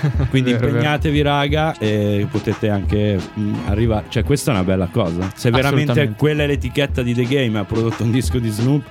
[0.30, 0.76] Quindi Vero, vero.
[0.76, 4.04] impegnatevi, raga, e potete anche mh, arrivare.
[4.08, 5.30] Cioè, questa è una bella cosa.
[5.34, 8.84] Se veramente quella è l'etichetta di The Game ha prodotto un disco di Snoop,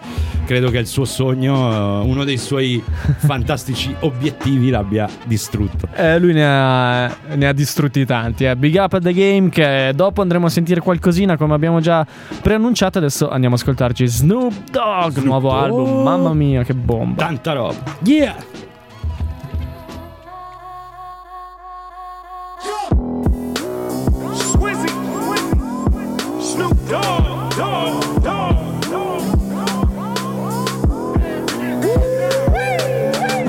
[0.45, 2.81] credo che il suo sogno, eh, uno dei suoi
[3.17, 5.87] fantastici obiettivi, l'abbia distrutto.
[5.95, 8.45] Eh, lui ne ha, ne ha distrutti tanti.
[8.45, 8.55] eh.
[8.55, 9.49] Big up at the game.
[9.49, 12.05] Che dopo andremo a sentire qualcosina, come abbiamo già
[12.41, 12.97] preannunciato.
[12.97, 15.63] Adesso andiamo a ascoltarci Snoop Dogg, nuovo Dogg.
[15.63, 16.01] album.
[16.03, 17.23] Mamma mia, che bomba!
[17.25, 17.75] Tanta roba.
[18.03, 18.35] Yeah!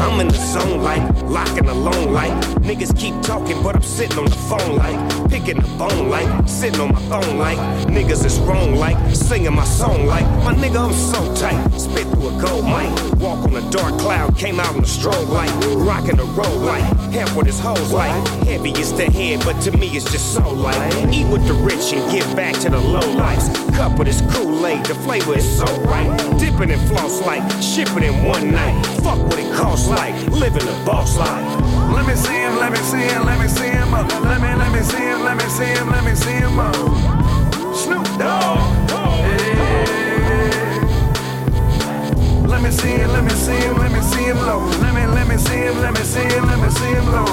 [0.01, 2.32] I'm in the zone like locking alone like
[2.62, 6.80] niggas keep talking, but I'm sitting on the phone like picking the bone like sitting
[6.80, 10.92] on my phone like niggas is wrong like singing my song like my nigga I'm
[10.92, 11.68] so tight.
[11.78, 12.90] Spit through a gold mic,
[13.20, 16.84] walk on a dark cloud, came out in a strobe light, rocking the road like
[17.12, 18.12] half with his hoes like
[18.44, 20.94] heavy is the head, but to me it's just so light.
[21.12, 23.49] Eat with the rich and give back to the low lives.
[23.76, 26.09] Cup with this Kool-Aid, the flavor is so right.
[26.38, 28.84] Dipping in floss like shipping in one night.
[29.03, 31.61] Fuck what it costs like living a boss life.
[31.93, 34.09] Let me see him, let me see him, let me see him up.
[34.22, 36.74] Let me, let me see him, let me see him, let me see him up.
[37.74, 38.59] Snoop Dogg.
[38.91, 39.78] Yeah.
[42.47, 44.66] Let me see him, let me see him, let me see him low.
[44.80, 47.26] Let me, let me see him, let me see him, let me see him low.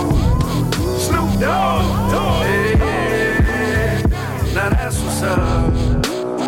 [0.98, 2.12] Snoop Dogg.
[2.12, 4.02] Yeah.
[4.54, 5.74] Now that's what's up.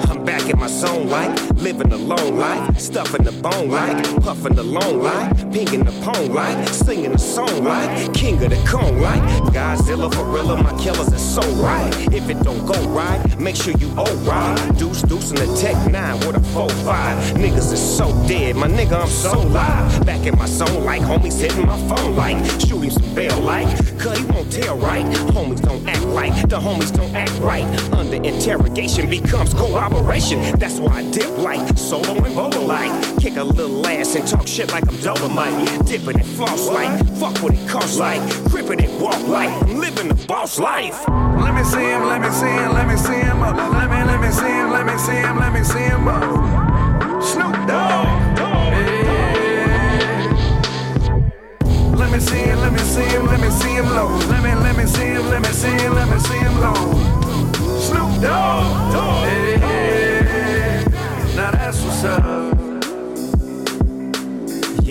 [0.09, 4.55] I'm back in my zone like living a long life, stuffing the bone like puffing
[4.55, 9.01] the long like pinging the pong like singing a song like king of the cone
[9.01, 11.91] like Godzilla, gorilla, my killers are so right.
[12.13, 14.55] If it don't go right, make sure you all right.
[14.77, 17.17] Deuce, deuce, and the tech nine with a four five.
[17.35, 20.05] Niggas is so dead, my nigga, I'm so live.
[20.05, 23.67] Back in my zone like homies hitting my phone like shoot him some bail like,
[23.99, 25.05] cause he won't tell right.
[25.35, 27.65] Homies don't act like the homies don't act right.
[27.91, 30.39] Under interrogation becomes cooperation.
[30.59, 32.91] That's why I dip like solo and bolo like.
[33.19, 35.85] Kick a little ass and talk shit like I'm Dolomite.
[35.85, 38.21] Dipping and floss like, fuck what it costs like.
[38.49, 41.07] Crippin' and walk like, I'm living the boss life.
[41.07, 43.39] Let me see him, let me see him, let me see him.
[43.41, 46.03] Let me, let me see him, let me see him, let me see him.
[47.21, 48.07] Snoop Dogg.
[51.97, 54.09] Let me see him, let me see him, let me see him low.
[54.29, 56.73] Let me, let me see him, let me see him, let me see him low.
[57.79, 58.87] Snoop Dogg.
[59.27, 59.46] Yeah.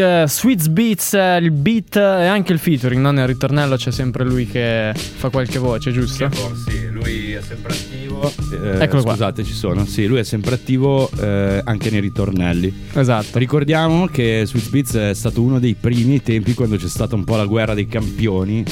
[0.00, 3.10] Eh, Sweets Beats, eh, il beat e anche il featuring, no?
[3.10, 6.28] Nel ritornello c'è sempre lui che fa qualche voce, giusto?
[6.66, 8.32] Sì, lui è sempre attivo.
[8.52, 9.12] Eh, Eccolo qua.
[9.12, 9.84] Scusate, ci sono.
[9.86, 12.72] Sì, lui è sempre attivo eh, anche nei ritornelli.
[12.94, 13.38] Esatto.
[13.38, 17.36] Ricordiamo che Sweet Beats è stato uno dei primi tempi quando c'è stata un po'
[17.36, 18.64] la guerra dei campioni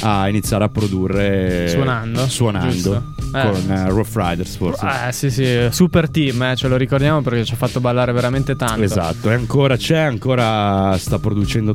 [0.00, 3.13] a iniziare a produrre Suonando, suonando giusto.
[3.34, 3.50] Eh.
[3.50, 4.86] con eh, Rough Riders forse.
[5.08, 8.54] Eh sì sì, super team, eh, ce lo ricordiamo perché ci ha fatto ballare veramente
[8.54, 8.82] tanto.
[8.82, 11.74] Esatto, e ancora c'è, ancora sta producendo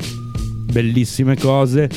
[0.72, 1.90] bellissime cose.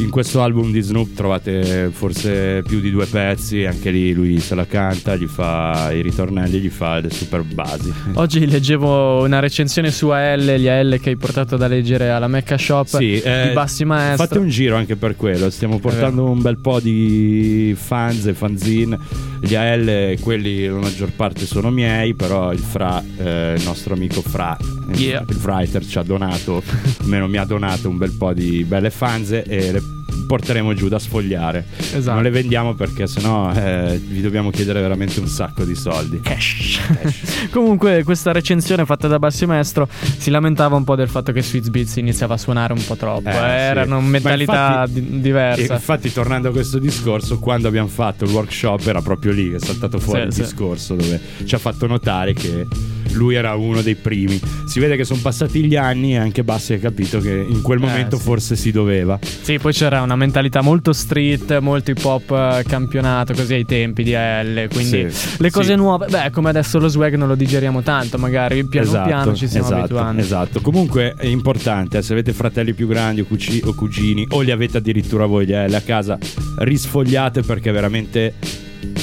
[0.00, 4.54] In questo album di Snoop trovate forse più di due pezzi, anche lì lui se
[4.54, 7.92] la canta, gli fa i ritornelli, gli fa le super basi.
[8.14, 12.56] Oggi leggevo una recensione su AL, gli AL che hai portato da leggere alla Mecca
[12.56, 14.26] Shop Sì, eh, di Bassi Maestro.
[14.26, 15.50] Fate un giro anche per quello.
[15.50, 18.98] Stiamo portando un bel po' di fans e fanzine.
[19.42, 24.22] Gli AL, quelli la maggior parte sono miei, però il Fra, eh, il nostro amico
[24.22, 25.24] Fra, eh, Yeah.
[25.28, 26.62] il writer, ci ha donato,
[27.02, 29.82] almeno mi ha donato un bel po' di belle fanze e le
[30.26, 31.66] porteremo giù da sfogliare.
[31.92, 32.12] Esatto.
[32.14, 36.20] Non le vendiamo perché sennò eh, vi dobbiamo chiedere veramente un sacco di soldi.
[36.20, 36.78] Cash.
[37.50, 39.88] Comunque, questa recensione fatta da Bassi Maestro
[40.18, 43.28] si lamentava un po' del fatto che Sweets Beats iniziava a suonare un po' troppo.
[43.28, 44.06] Eh, eh, Erano sì.
[44.06, 45.72] mentalità infatti- di- diverse.
[45.72, 49.60] Infatti, tornando a questo discorso, quando abbiamo fatto il workshop era proprio lì che è
[49.60, 50.40] saltato fuori Sì, il sì.
[50.42, 52.66] discorso dove ci ha fatto notare che
[53.12, 54.40] lui era uno dei primi.
[54.66, 57.78] Si vede che sono passati gli anni e anche Bassi ha capito che in quel
[57.82, 58.22] Eh, momento sì.
[58.22, 59.18] forse si doveva.
[59.20, 64.02] Sì, poi c'era una mentalità molto street, molto hip hop eh, campionato così ai tempi
[64.02, 64.68] di L.
[64.72, 65.76] Quindi Sì, le cose sì.
[65.76, 69.46] nuove, beh, come adesso lo swag non lo digeriamo tanto, magari piano esatto, piano ci
[69.46, 70.20] stiamo esatto, abituando.
[70.20, 70.60] Esatto.
[70.60, 74.50] Comunque è importante, eh, se avete fratelli più grandi o, cuci- o cugini o li
[74.50, 76.18] avete addirittura voi gli AL a casa,
[76.58, 78.34] risfogliate perché veramente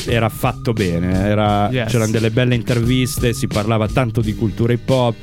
[0.08, 1.26] era fatto bene.
[1.28, 1.92] era- Yes.
[1.92, 5.16] C'erano delle belle interviste, si parlava tanto di cultura hip hop.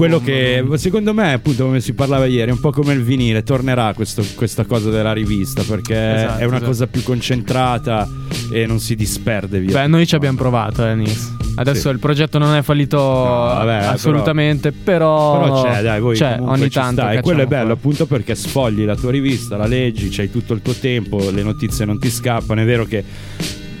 [0.00, 3.42] Quello che secondo me, appunto, come si parlava ieri, è un po' come il vinile,
[3.42, 6.64] tornerà questo- questa cosa della rivista perché Esatto, è una esatto.
[6.64, 8.08] cosa più concentrata
[8.50, 9.80] e non si disperde via.
[9.82, 11.36] Beh, noi ci abbiamo provato, eh, Nis.
[11.56, 11.94] Adesso Sì.
[11.94, 17.02] il progetto non è fallito vabbè, assolutamente, però, Però c'è, dai, voi c'è, ogni tanto.
[17.02, 17.12] sta.
[17.12, 20.62] E quello è bello appunto perché sfogli la tua rivista, la leggi, c'hai tutto il
[20.62, 22.62] tuo tempo, le notizie non ti scappano.
[22.62, 23.04] È vero che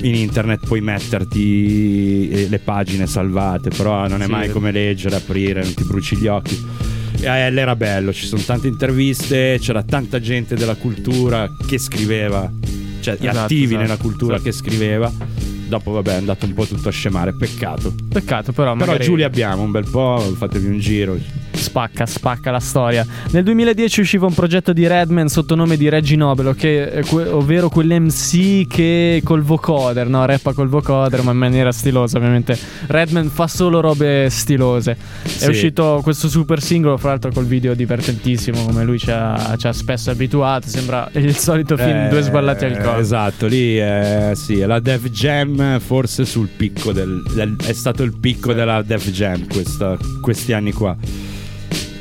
[0.02, 4.30] in internet puoi metterti eh, le pagine salvate, però non è Sì.
[4.30, 6.58] mai come leggere, aprire, non ti bruci gli occhi.
[7.20, 11.76] E a L era bello, ci sono tante interviste, c'era tanta gente della cultura che
[11.78, 12.50] scriveva,
[13.00, 14.50] cioè Esatto, attivi esatto, nella cultura esatto.
[14.50, 15.12] che scriveva.
[15.68, 17.94] Dopo vabbè è andato un po' tutto a scemare, peccato.
[18.08, 21.16] Peccato però, Però magari- giù li abbiamo un bel po', fatevi un giro.
[21.60, 23.06] Spacca, spacca la storia.
[23.30, 27.68] Nel 2010 usciva un progetto di Redman sotto nome di Reggie Nobelo, che, eh, ovvero
[27.68, 30.24] quell'MC che col vocoder, no?
[30.24, 32.58] Rappa col vocoder, ma in maniera stilosa, ovviamente.
[32.86, 34.96] Redman fa solo robe stilose.
[35.22, 35.48] È Sì.
[35.48, 39.72] uscito questo super singolo, fra l'altro col video divertentissimo, come lui ci ha, ci ha
[39.72, 40.66] spesso abituato.
[40.68, 42.98] Sembra il solito film Eh, Due sballati al collo.
[42.98, 48.02] Esatto, lì è, sì, è la Def Jam forse sul picco del, del- è stato
[48.02, 50.96] il picco della Def Jam questa- questi anni qua.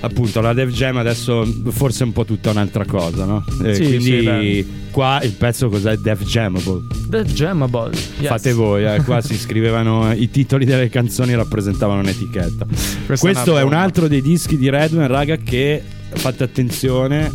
[0.02, 3.44] Appunto, la Def Jam adesso forse è un po' tutta un'altra cosa, no?
[3.64, 5.98] E Sì, quindi sì, qua il pezzo cos'è?
[5.98, 6.82] Def Jamable.
[7.10, 7.92] The Jamable.
[8.20, 8.28] Yes.
[8.30, 12.66] Fate voi, eh, qua si scrivevano i titoli delle canzoni rappresentavano un'etichetta.
[12.66, 15.84] Questa è Questo una è un altro dei dischi di Redman, raga, che
[16.14, 17.30] fate attenzione,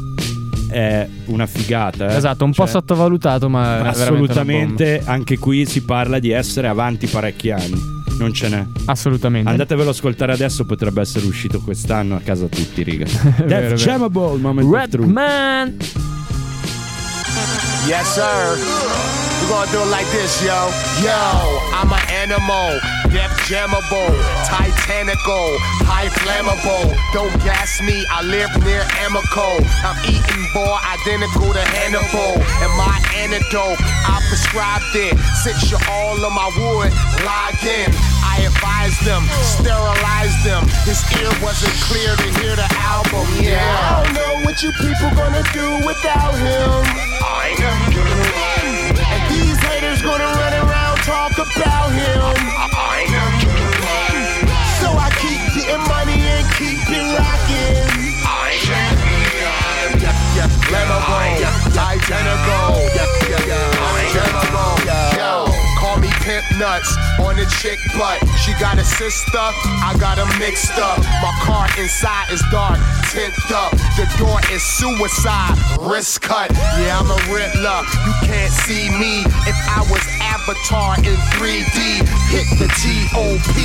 [0.71, 2.09] è una figata.
[2.13, 2.17] eh.
[2.17, 3.89] Esatto, un po' Cioè, sottovalutato, ma è.
[3.89, 7.93] Assolutamente, anche qui si parla di essere avanti parecchi anni.
[8.19, 8.65] Non ce n'è.
[8.87, 9.49] Assolutamente.
[9.51, 13.07] Andatevelo ad ascoltare adesso, potrebbe essere uscito quest'anno a casa tutti, riga.
[13.45, 13.75] vero.
[13.75, 15.07] Jamable, moment of truth.
[15.07, 15.77] Redman.
[17.87, 18.57] Yes, sir.
[19.43, 20.71] We're gonna do it like this, yo.
[21.03, 21.13] Yo,
[21.75, 22.79] I'm an animal,
[23.15, 24.11] def jammable,
[24.43, 25.55] titanical,
[25.87, 26.91] high flammable.
[27.15, 29.63] Don't gas me, I live near Amico.
[29.87, 32.43] I'm eating boy identical to Hannibal.
[32.59, 35.15] And my antidote, I prescribed it.
[35.47, 36.91] Since you're all on my wood,
[37.23, 37.95] log in.
[38.27, 40.67] I advise them, sterilize them.
[40.83, 43.31] His ear wasn't clear to hear the album.
[43.39, 43.63] Yeah.
[43.63, 46.83] I don't know what you people gonna do without him.
[47.23, 47.79] I know.
[49.07, 52.35] And these haters gonna run around talk about him.
[52.73, 52.94] I know
[55.67, 58.15] getting money and keep it rocking.
[58.27, 59.95] I am
[60.71, 62.94] Leno Gold, identical.
[66.59, 68.19] Nuts on the chick butt.
[68.43, 70.99] She got a sister, I got a mixed up.
[71.23, 72.79] My car inside is dark,
[73.11, 73.73] tint up.
[73.97, 76.51] The door is suicide, wrist cut.
[76.79, 77.81] Yeah, I'm a Riddler.
[78.07, 82.05] You can't see me if I was Avatar in 3D.
[82.31, 83.57] Hit the T.O.P.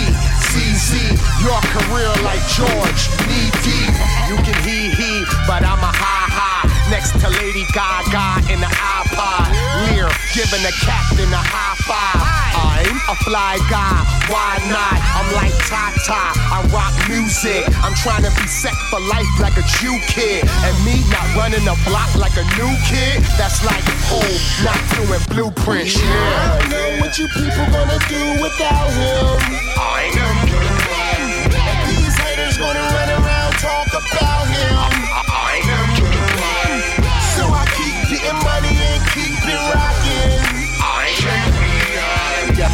[0.49, 1.13] CZ.
[1.43, 3.93] Your career like George, knee deep.
[4.29, 6.48] You can hee hee, but I'm a ha ha.
[6.89, 9.53] Next to Lady Gaga in the iPod.
[9.85, 12.17] Lear giving the captain a high five.
[12.57, 14.97] I'm a fly guy, why not?
[15.13, 17.61] I'm like Tata, I rock music.
[17.85, 20.49] I'm trying to be set for life like a Jew kid.
[20.65, 23.21] And me not running a block like a new kid.
[23.37, 24.25] That's like, oh,
[24.65, 26.09] not doing blueprints, yeah.
[26.09, 29.37] I don't know what you people gonna do without him.
[29.77, 30.33] I know.
[31.85, 34.28] These haters gonna run around talk about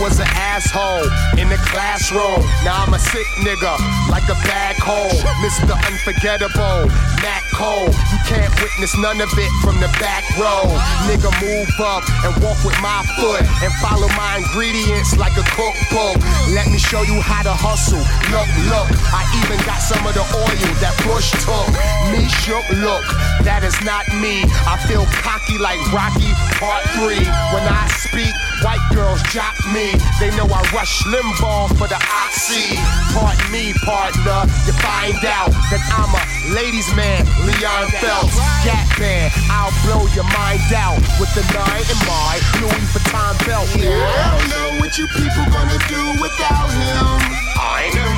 [0.00, 1.06] was an asshole
[1.38, 2.42] in the classroom.
[2.62, 3.74] Now I'm a sick nigga,
[4.10, 5.10] like a bag hole.
[5.42, 5.74] Mr.
[5.74, 6.86] Unforgettable,
[7.22, 7.90] Nat Cole.
[7.90, 10.66] You can't witness none of it from the back row.
[11.10, 16.22] Nigga, move up and walk with my foot and follow my ingredients like a cookbook.
[16.54, 18.02] Let me show you how to hustle.
[18.30, 21.66] Look, look, I even got some of the oil that Bush took.
[22.14, 23.04] Me shook, look,
[23.42, 24.46] that is not me.
[24.66, 26.30] I feel cocky like Rocky
[26.62, 27.18] Part 3.
[27.54, 29.94] When I speak, white girls jock me.
[30.20, 32.78] They know I rush Limbaugh for the oxy.
[33.14, 34.46] Pardon me, partner.
[34.66, 36.22] You find out that I'm a
[36.54, 38.36] ladies' man, Leon Phelps.
[38.64, 43.68] Gap band, I'll blow your mind out with the nine in my Louis Vuitton belt.
[43.76, 43.94] Yeah.
[43.94, 47.18] I don't know what you people gonna do without him.
[47.58, 48.12] I know.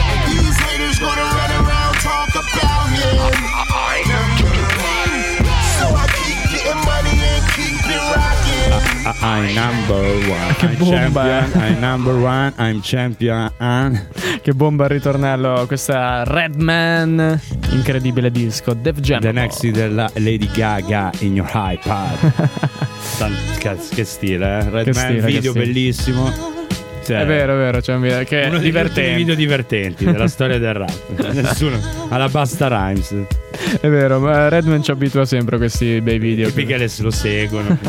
[0.00, 3.18] And these haters gonna run around talk about him.
[3.18, 3.69] I know.
[9.04, 10.54] I'm number one.
[10.56, 11.62] Che I'm bomba, champion.
[11.62, 12.52] I'm number one.
[12.58, 13.50] I'm champion.
[14.42, 15.64] Che bomba il ritornello.
[15.66, 17.40] Questa Redman.
[17.70, 18.74] Incredibile disco.
[18.74, 19.20] Def Jam.
[19.20, 22.68] The next della Lady Gaga in your iPad.
[23.60, 24.70] Che stile, eh?
[24.70, 25.64] Redman, video stile.
[25.66, 26.59] bellissimo.
[27.02, 29.16] Cioè, È vero, è vero, video che uno è divertente.
[29.16, 31.32] video divertenti della storia del rap.
[31.32, 31.78] Nessuno
[32.08, 33.14] alla Basta Rhymes.
[33.80, 36.48] È vero, ma Redman ci abitua sempre a questi bei video.
[36.48, 37.76] I Pickles lo seguono.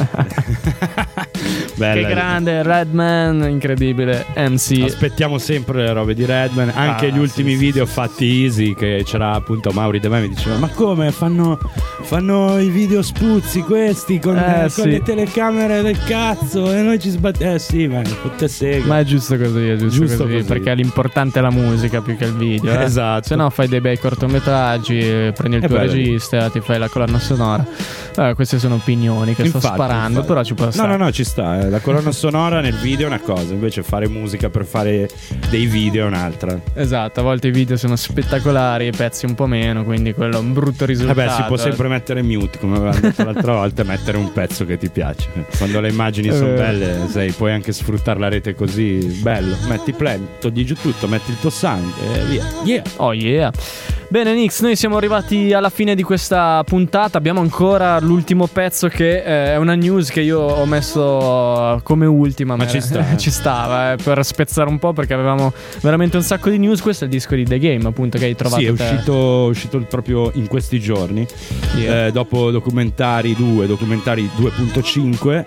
[1.75, 2.07] Bella.
[2.07, 4.25] Che grande, Redman, incredibile.
[4.35, 4.83] MC.
[4.83, 9.01] Aspettiamo sempre le robe di Redman, anche Ah, gli ultimi sì, video fatti easy che
[9.05, 11.57] c'era appunto Mauri De Me mi diceva "Ma come fanno,
[12.03, 14.89] fanno i video spuzzi questi con, Eh, con sì.
[14.89, 17.53] le telecamere del cazzo e noi ci sbattiamo".
[17.55, 18.85] Eh sì, ma tutte seghe.
[18.85, 20.45] Ma è giusto così, è giusto, Giusto così, così.
[20.45, 22.71] perché l'importante è la musica più che il video.
[22.79, 22.83] eh.
[22.83, 23.27] Esatto.
[23.27, 25.91] Se no fai dei bei cortometraggi, eh, prendi il È tuo bello.
[25.91, 27.65] regista, ti fai la colonna sonora.
[28.17, 30.27] Eh, queste sono opinioni che sto Infatti, sparando, infatti.
[30.27, 30.97] però ci può No, stare.
[30.97, 31.61] no, no, ci sta.
[31.61, 31.69] eh.
[31.69, 35.09] La colonna sonora nel video è una cosa, invece fare musica per fare
[35.49, 36.59] dei video è un'altra.
[36.73, 40.39] Esatto, a volte i video sono spettacolari, i pezzi un po' meno, quindi quello è
[40.39, 41.19] un brutto risultato.
[41.19, 44.65] Vabbè, si può sempre mettere mute, come avevamo detto l'altra volta, e mettere un pezzo
[44.65, 45.29] che ti piace.
[45.57, 46.61] Quando le immagini È sono vero.
[46.61, 49.55] belle, sai, puoi anche sfruttare la rete così, bello.
[49.67, 52.45] Metti play, togli giù tutto, metti il tuo sound e via.
[52.63, 52.83] Yeah.
[52.97, 53.51] Oh yeah.
[54.11, 59.19] Bene Nix, noi siamo arrivati alla fine di questa puntata, abbiamo ancora l'ultimo pezzo che
[59.19, 62.57] eh, è una news che io ho messo come ultima.
[62.57, 63.17] Ma me- ci sta, eh.
[63.17, 66.81] ci stava, eh, per spezzare un po' perché avevamo veramente un sacco di news.
[66.81, 69.15] Questo è il disco di The Game appunto che hai trovato Sì, è uscito,
[69.49, 71.25] uscito proprio in questi giorni.
[71.85, 75.45] Eh, dopo documentari 2, documentari 2.5,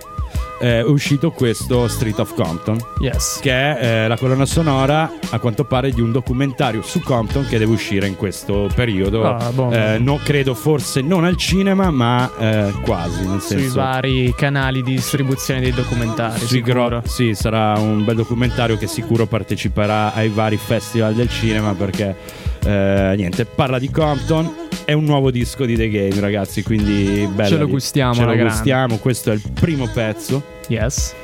[0.60, 2.78] eh, è uscito questo Street of Compton.
[3.00, 3.38] Yes.
[3.42, 7.58] Che è eh, la colonna sonora, a quanto pare, di un documentario su Compton che
[7.58, 9.24] deve uscire in questo periodo.
[9.24, 9.74] Ah, buono.
[9.74, 13.26] Eh, no, credo forse non al cinema, ma eh, quasi.
[13.26, 16.46] Nel Sui senso, vari canali di distribuzione dei documentari.
[16.46, 21.72] sui gro- sì, sarà un bel documentario che sicuro parteciperà ai vari festival del cinema
[21.74, 22.16] perché
[22.64, 24.62] eh, niente, parla di Compton.
[24.84, 26.62] È un nuovo disco di The Game, ragazzi.
[26.62, 27.48] Quindi bello.
[27.48, 28.44] Ce lo gustiamo Ce lo grande.
[28.44, 28.96] gustiamo.
[28.98, 30.42] Questo è il primo pezzo.
[30.68, 31.14] Yes.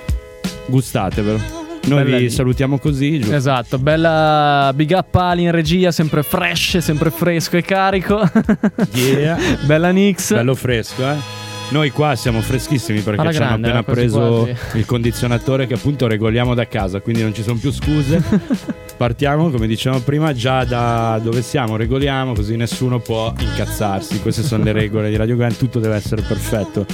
[0.66, 1.58] Gustatevelo.
[1.86, 2.30] Noi Bella vi lì.
[2.30, 3.18] salutiamo così.
[3.20, 3.34] giusto?
[3.34, 8.20] Esatto, bella big up Ali in regia, sempre fresh, sempre fresco e carico.
[8.92, 9.38] Yeah.
[9.64, 10.32] bella Nix.
[10.34, 11.39] Bello fresco, eh?
[11.70, 14.78] Noi qua siamo freschissimi perché Alla ci hanno grande, appena eh, preso quasi.
[14.78, 18.20] il condizionatore che appunto regoliamo da casa, quindi non ci sono più scuse.
[18.98, 24.20] Partiamo, come dicevamo prima, già da dove siamo, regoliamo, così nessuno può incazzarsi.
[24.20, 26.84] Queste sono le regole di Radio Grand, tutto deve essere perfetto.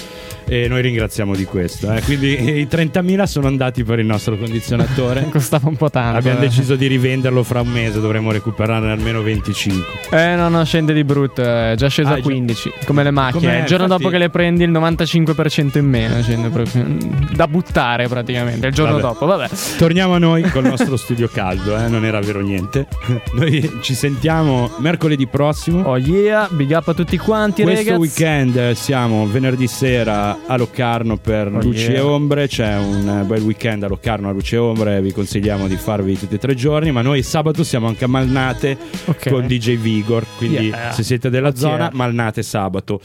[0.49, 1.93] E noi ringraziamo di questo.
[1.93, 2.01] eh.
[2.03, 5.27] Quindi i 30.000 sono andati per il nostro condizionatore.
[5.31, 6.19] Costava un po' tanto.
[6.19, 6.43] Abbiamo eh.
[6.43, 9.85] deciso di rivenderlo fra un mese, dovremmo recuperarne almeno 25.
[10.11, 12.23] Eh no, no, scende di brutto, è già sceso Ah, a già.
[12.23, 13.41] 15, come le macchine.
[13.47, 13.59] Com'è?
[13.61, 16.87] il giorno Infatti- dopo che le prendi il 95% in meno, scende proprio
[17.35, 19.03] da buttare praticamente, il giorno Vabbè.
[19.03, 19.49] dopo, vabbè.
[19.79, 21.89] Torniamo a noi col nostro studio caldo, eh?
[21.89, 22.87] non era vero niente.
[23.35, 25.83] Noi ci sentiamo mercoledì prossimo.
[25.83, 27.99] Oh yeah, big up a tutti quanti, Questo ragazzi.
[28.01, 31.97] weekend eh, siamo venerdì sera a Locarno per Oh, Luci yeah.
[31.97, 32.47] e Ombre.
[32.49, 35.01] C'è un bel weekend a Locarno a Luci e Ombre.
[35.01, 36.93] Vi consigliamo di farvi tutti e tre giorni.
[36.93, 38.77] Ma noi sabato siamo anche a Malnate
[39.07, 39.29] Ok.
[39.31, 40.25] con DJ Vigor.
[40.37, 40.91] Quindi Yeah.
[40.93, 41.57] se siete della Yeah.
[41.59, 43.01] zona, Malnate sabato.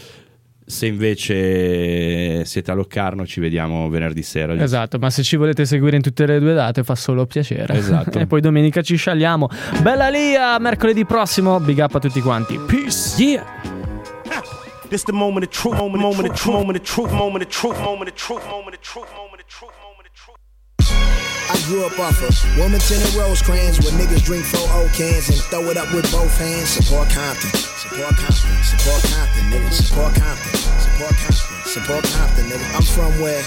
[0.63, 4.49] Se invece siete a Locarno, ci vediamo venerdì sera.
[4.51, 4.63] giusto?
[4.63, 7.75] Esatto, ma se ci volete seguire in tutte le due date fa solo piacere.
[7.75, 8.17] Esatto.
[8.19, 9.49] e poi domenica ci sciagliamo.
[9.82, 12.57] Bella Lia, mercoledì prossimo, big up a tutti quanti.
[12.65, 13.21] Peace.
[13.21, 13.70] Yeah.
[14.91, 17.79] This the moment of truth, moment, moment of truth, moment of truth, moment of truth,
[17.79, 20.35] moment of truth, moment of truth, moment of truth, moment of truth.
[21.47, 25.39] I grew up off of Wilmington and Rosecrans where niggas drink four old cans and
[25.47, 26.75] throw it up with both hands.
[26.75, 29.71] Support Compton, support Compton, support Compton, nigga.
[29.71, 32.67] Support Compton, support Compton, support Compton, nigga.
[32.75, 33.39] I'm from where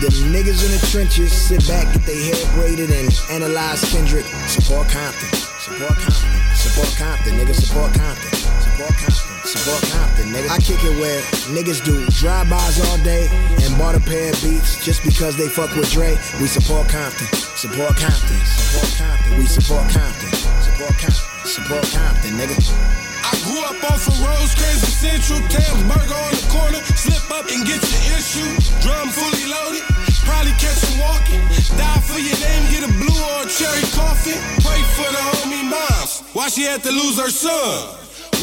[0.00, 4.24] the niggas in the trenches sit back, get their hair braided and analyze Kendrick.
[4.48, 5.28] Support Compton,
[5.60, 7.54] support Compton, support Compton, nigga.
[7.54, 9.26] Support Compton, support Compton.
[9.40, 10.50] Support Compton, nigga.
[10.50, 11.20] I kick it where
[11.56, 13.26] niggas do drive-bys all day
[13.64, 16.16] and bought a pair of beats just because they fuck with Dre.
[16.40, 17.26] We support Compton,
[17.56, 19.38] support Compton, support Compton.
[19.38, 20.30] We support Compton,
[20.62, 23.09] support Compton, support Compton, nigga.
[23.30, 26.82] I grew up off of Rosecrans and Central, Camp Burger on the corner.
[26.98, 28.50] Slip up and get your issue.
[28.82, 29.86] Drum fully loaded.
[30.26, 31.38] Probably catch him walking.
[31.78, 34.34] Die for your name, get a blue or a cherry coffin.
[34.66, 36.26] Pray for the homie moms.
[36.34, 37.94] Why she had to lose her son?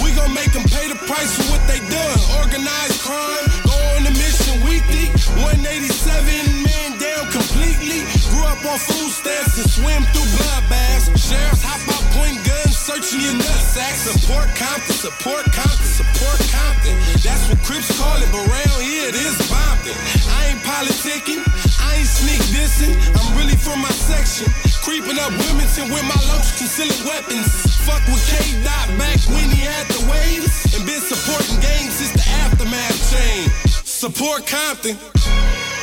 [0.04, 2.20] We gon' make them pay the price for what they done.
[2.40, 5.12] Organized crime, go on the mission weekly.
[5.44, 8.08] 187 men down completely.
[8.32, 11.12] Grew up on food stamps and swim through bloodbaths.
[11.20, 14.00] Sheriffs hop out, point guns, searching your nutsack.
[14.00, 16.96] Support Compton, support Compton, support Compton.
[17.20, 19.92] That's what Crips call it, but around here it is Bompton.
[20.32, 21.44] I ain't politicking,
[21.84, 22.96] I ain't sneak dissing.
[23.12, 24.48] I'm really from my section.
[24.88, 27.52] Creeping up Wilmington with my lunch concealing weapons.
[27.84, 30.72] Fuck with K Dot back when he had the waves.
[30.72, 33.52] And been supporting gangs since the aftermath chain.
[33.84, 34.96] Support Compton.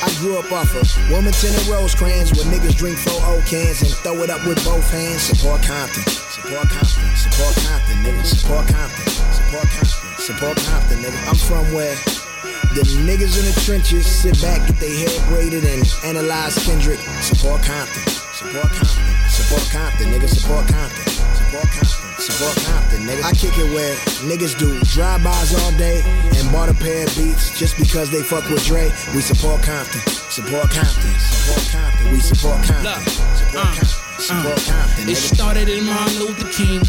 [0.04, 3.88] I grew up off of Wilmington and Rosecrans where niggas drink four old cans and
[4.04, 5.22] throw it up with both hands.
[5.32, 8.20] Support Compton, support Compton, support Compton, nigga.
[8.20, 11.16] Support Compton, support Compton, support Compton, nigga.
[11.24, 11.96] I'm from where
[12.76, 17.00] the niggas in the trenches sit back, get their head braided and analyze Kendrick.
[17.24, 18.04] Support Compton,
[18.36, 20.28] support Compton, support Compton, nigga.
[20.28, 22.03] Support Compton, support Compton.
[22.24, 23.22] Support Compton, nigga.
[23.22, 23.94] I kick it where
[24.24, 26.00] niggas do drive-bys all day
[26.40, 28.88] and bought a pair of beats just because they fuck with Dre.
[29.14, 30.00] We support Compton,
[30.32, 32.12] support Compton, support Compton.
[32.12, 33.88] We support Compton, support uh, Compton,
[34.24, 36.80] support uh, Compton, It started in Martin Luther King.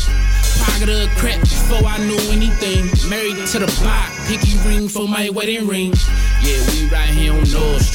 [0.63, 2.87] Pocket of crack before I knew anything.
[3.11, 5.91] Married to the block, pinky ring for my wedding ring.
[6.39, 7.04] Yeah, we right here on North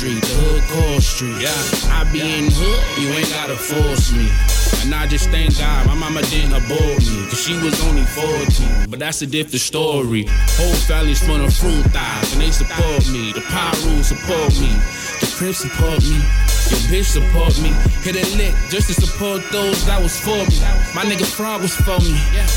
[0.01, 1.37] Street, the hood call street.
[1.45, 1.53] Yeah,
[1.93, 4.33] I be in the hood, you ain't gotta force me.
[4.81, 8.89] And I just thank God my mama didn't abort me, cause she was only 14.
[8.89, 10.25] But that's a different story.
[10.57, 13.35] Whole family's from the fruit thighs, and they support me.
[13.37, 14.73] The Pyru support me.
[15.21, 16.50] The Crips support me.
[16.71, 17.71] Your bitch support me.
[18.07, 20.57] Hit a lick just to support those that was for me.
[20.95, 22.15] My nigga Frog was for me.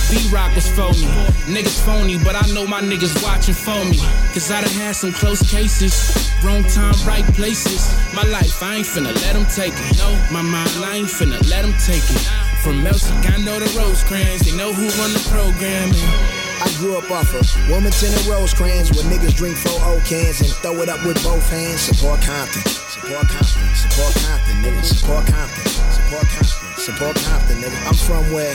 [0.10, 1.10] B-Rock was for me.
[1.50, 3.98] Niggas phony, but I know my niggas watching for me.
[4.34, 5.94] Cause I done had some close cases.
[6.44, 7.90] Wrong time, right places.
[8.14, 9.98] My life, I ain't finna let them take it.
[9.98, 12.22] No, my mind, I ain't finna let them take it.
[12.64, 16.43] From El Segundo to Rosecrans, they know who run the program.
[16.62, 20.50] I grew up off of Wilmington and Rosecrans where niggas drink four old cans and
[20.62, 21.82] throw it up with both hands.
[21.82, 24.84] Support Compton, support Compton, support Compton, nigga.
[24.84, 27.80] Support Compton, support Compton, support Compton, nigga.
[27.88, 28.54] I'm from where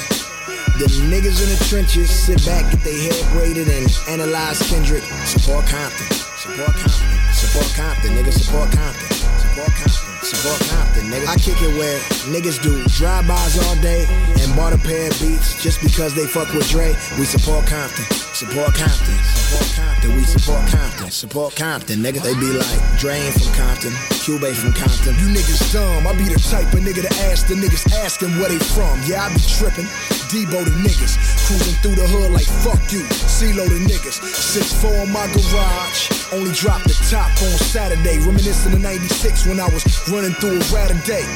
[0.78, 5.02] the niggas in the trenches sit back, get their head braided and analyze Kendrick.
[5.26, 6.06] Support Compton,
[6.38, 8.32] support Compton, support Compton, nigga.
[8.32, 9.10] Support Compton,
[9.42, 10.07] support Compton.
[10.32, 11.26] Compton, nigga.
[11.26, 11.98] I kick it where
[12.28, 14.04] niggas do drive-bys all day
[14.40, 16.94] and bought a pair of beats just because they fuck with Dre.
[17.18, 18.04] We support Compton,
[18.38, 20.14] support Compton, support Compton.
[20.14, 22.22] We support Compton, support Compton, nigga.
[22.22, 23.90] They be like, Dre ain't from Compton,
[24.22, 25.18] Cube from Compton.
[25.18, 26.06] You niggas dumb.
[26.06, 28.94] I be the type of nigga to ask the niggas asking where they from.
[29.10, 29.90] Yeah, I be tripping.
[30.30, 31.18] Debo the niggas.
[31.50, 33.02] Cruising through the hood like fuck you.
[33.26, 34.22] CeeLo the niggas.
[34.22, 36.06] 6'4 in my garage.
[36.30, 38.20] Only dropped the top on Saturday.
[38.20, 39.82] Reminiscing of 96 when I was
[40.12, 41.26] running through a rat a day.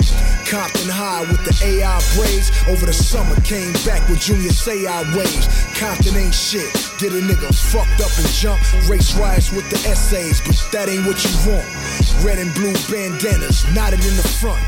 [0.47, 2.53] Compton High with the AI braids.
[2.69, 5.49] Over the summer came back with Junior Say I waves.
[5.75, 6.92] Compton ain't shit.
[7.03, 8.61] Did a nigga fucked up and jump.
[8.89, 11.67] Race riots with the essays, but that ain't what you want.
[12.25, 14.63] Red and blue bandanas knotted in the front.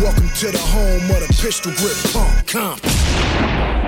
[0.00, 2.46] Welcome to the home of the pistol grip pump.
[2.46, 3.81] Compton.